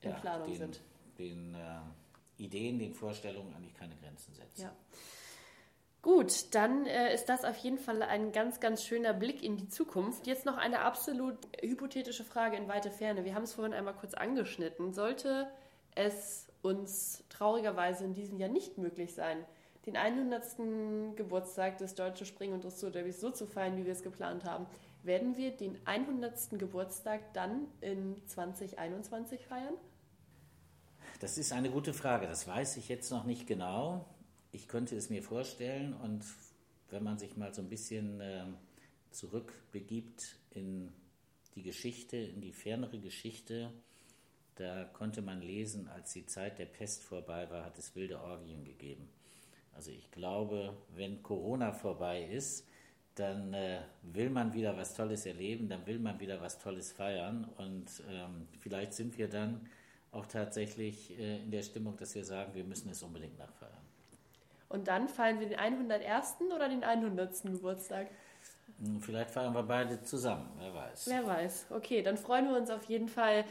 Planung 0.00 0.48
den, 0.48 0.56
sind. 0.56 0.80
den 1.18 1.54
äh, 1.54 2.42
Ideen, 2.42 2.78
den 2.78 2.94
Vorstellungen 2.94 3.54
eigentlich 3.54 3.74
keine 3.74 3.94
Grenzen 3.96 4.34
setzen. 4.34 4.62
Ja. 4.62 4.72
Gut, 6.02 6.54
dann 6.54 6.86
äh, 6.86 7.12
ist 7.12 7.26
das 7.28 7.44
auf 7.44 7.56
jeden 7.58 7.78
Fall 7.78 8.02
ein 8.02 8.32
ganz, 8.32 8.58
ganz 8.58 8.84
schöner 8.84 9.12
Blick 9.12 9.42
in 9.42 9.58
die 9.58 9.68
Zukunft. 9.68 10.26
Jetzt 10.26 10.46
noch 10.46 10.56
eine 10.56 10.80
absolut 10.80 11.36
hypothetische 11.60 12.24
Frage 12.24 12.56
in 12.56 12.68
weite 12.68 12.90
Ferne. 12.90 13.26
Wir 13.26 13.34
haben 13.34 13.42
es 13.42 13.52
vorhin 13.52 13.74
einmal 13.74 13.94
kurz 13.94 14.14
angeschnitten. 14.14 14.94
Sollte 14.94 15.50
es 15.94 16.46
uns 16.62 17.22
traurigerweise 17.28 18.04
in 18.04 18.14
diesem 18.14 18.38
Jahr 18.38 18.48
nicht 18.48 18.78
möglich 18.78 19.14
sein, 19.14 19.44
den 19.84 19.96
100. 19.96 21.16
Geburtstag 21.16 21.78
des 21.78 21.94
Deutschen 21.94 22.26
Spring- 22.26 22.52
und 22.54 22.64
Dressur-Derbys 22.64 23.20
so 23.20 23.30
zu 23.30 23.46
feiern, 23.46 23.76
wie 23.76 23.84
wir 23.84 23.92
es 23.92 24.02
geplant 24.02 24.44
haben, 24.44 24.66
werden 25.02 25.36
wir 25.36 25.50
den 25.50 25.78
100. 25.86 26.58
Geburtstag 26.58 27.32
dann 27.34 27.66
in 27.80 28.16
2021 28.26 29.46
feiern? 29.46 29.74
Das 31.20 31.38
ist 31.38 31.52
eine 31.52 31.70
gute 31.70 31.92
Frage. 31.92 32.26
Das 32.26 32.46
weiß 32.46 32.76
ich 32.76 32.88
jetzt 32.88 33.10
noch 33.10 33.24
nicht 33.24 33.46
genau. 33.46 34.06
Ich 34.52 34.68
könnte 34.68 34.96
es 34.96 35.10
mir 35.10 35.22
vorstellen 35.22 35.94
und 35.94 36.24
wenn 36.90 37.02
man 37.02 37.18
sich 37.18 37.36
mal 37.36 37.54
so 37.54 37.62
ein 37.62 37.68
bisschen 37.68 38.20
äh, 38.20 38.44
zurückbegibt 39.10 40.36
in 40.50 40.92
die 41.54 41.62
Geschichte, 41.62 42.16
in 42.16 42.40
die 42.40 42.52
fernere 42.52 42.98
Geschichte, 42.98 43.72
da 44.56 44.84
konnte 44.84 45.22
man 45.22 45.40
lesen, 45.40 45.88
als 45.88 46.12
die 46.12 46.26
Zeit 46.26 46.58
der 46.58 46.66
Pest 46.66 47.02
vorbei 47.02 47.48
war, 47.50 47.64
hat 47.64 47.78
es 47.78 47.94
wilde 47.94 48.20
Orgien 48.20 48.64
gegeben. 48.64 49.08
Also 49.72 49.90
ich 49.90 50.10
glaube, 50.10 50.76
wenn 50.94 51.22
Corona 51.22 51.72
vorbei 51.72 52.24
ist, 52.24 52.66
dann 53.20 53.54
äh, 53.54 53.80
will 54.02 54.30
man 54.30 54.52
wieder 54.52 54.76
was 54.76 54.94
Tolles 54.94 55.26
erleben, 55.26 55.68
dann 55.68 55.86
will 55.86 55.98
man 55.98 56.18
wieder 56.18 56.40
was 56.40 56.58
Tolles 56.58 56.92
feiern 56.92 57.48
und 57.58 57.86
ähm, 58.10 58.48
vielleicht 58.58 58.94
sind 58.94 59.16
wir 59.18 59.28
dann 59.28 59.68
auch 60.12 60.26
tatsächlich 60.26 61.18
äh, 61.18 61.42
in 61.42 61.50
der 61.50 61.62
Stimmung, 61.62 61.96
dass 61.96 62.14
wir 62.14 62.24
sagen, 62.24 62.54
wir 62.54 62.64
müssen 62.64 62.90
es 62.90 63.02
unbedingt 63.02 63.38
nachfeiern. 63.38 63.72
Und 64.68 64.88
dann 64.88 65.08
feiern 65.08 65.40
wir 65.40 65.48
den 65.48 65.58
101. 65.58 66.36
oder 66.54 66.68
den 66.68 66.82
100. 66.82 67.42
Geburtstag? 67.42 68.08
Hm, 68.78 69.00
vielleicht 69.00 69.30
feiern 69.30 69.52
wir 69.52 69.62
beide 69.62 70.02
zusammen, 70.02 70.48
wer 70.58 70.74
weiß. 70.74 71.08
Wer 71.08 71.26
weiß. 71.26 71.66
Okay, 71.70 72.02
dann 72.02 72.16
freuen 72.16 72.48
wir 72.48 72.56
uns 72.56 72.70
auf 72.70 72.84
jeden 72.84 73.08
Fall 73.08 73.44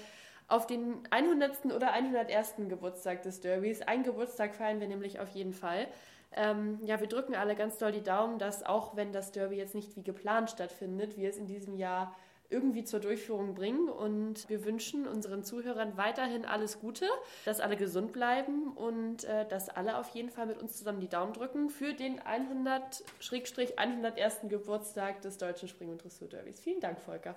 auf 0.47 0.65
den 0.65 1.07
100. 1.11 1.65
oder 1.65 1.93
101. 1.93 2.55
Geburtstag 2.67 3.21
des 3.21 3.39
Derbys. 3.39 3.81
Einen 3.81 4.03
Geburtstag 4.03 4.55
feiern 4.55 4.79
wir 4.79 4.87
nämlich 4.87 5.19
auf 5.19 5.29
jeden 5.29 5.53
Fall. 5.53 5.87
Ähm, 6.31 6.79
ja, 6.83 6.99
wir 6.99 7.07
drücken 7.07 7.35
alle 7.35 7.55
ganz 7.55 7.77
doll 7.77 7.91
die 7.91 8.03
Daumen, 8.03 8.39
dass 8.39 8.63
auch 8.63 8.95
wenn 8.95 9.11
das 9.11 9.31
Derby 9.31 9.55
jetzt 9.55 9.75
nicht 9.75 9.95
wie 9.95 10.03
geplant 10.03 10.51
stattfindet, 10.51 11.17
wir 11.17 11.29
es 11.29 11.37
in 11.37 11.47
diesem 11.47 11.75
Jahr 11.75 12.15
irgendwie 12.49 12.83
zur 12.83 12.99
Durchführung 12.99 13.53
bringen. 13.53 13.89
Und 13.89 14.49
wir 14.49 14.65
wünschen 14.65 15.07
unseren 15.07 15.43
Zuhörern 15.43 15.97
weiterhin 15.97 16.45
alles 16.45 16.79
Gute, 16.79 17.05
dass 17.45 17.59
alle 17.59 17.77
gesund 17.77 18.11
bleiben 18.11 18.73
und 18.73 19.23
äh, 19.23 19.47
dass 19.47 19.69
alle 19.69 19.97
auf 19.97 20.09
jeden 20.09 20.29
Fall 20.29 20.47
mit 20.47 20.61
uns 20.61 20.77
zusammen 20.77 20.99
die 20.99 21.09
Daumen 21.09 21.33
drücken 21.33 21.69
für 21.69 21.93
den 21.93 22.19
100-101. 22.19 24.47
Geburtstag 24.47 25.21
des 25.21 25.37
Deutschen 25.37 25.67
Spring- 25.67 25.89
und 25.89 26.03
Dressur-Derbys. 26.03 26.59
Vielen 26.59 26.79
Dank, 26.79 26.99
Volker. 26.99 27.35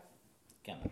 Gerne. 0.62 0.90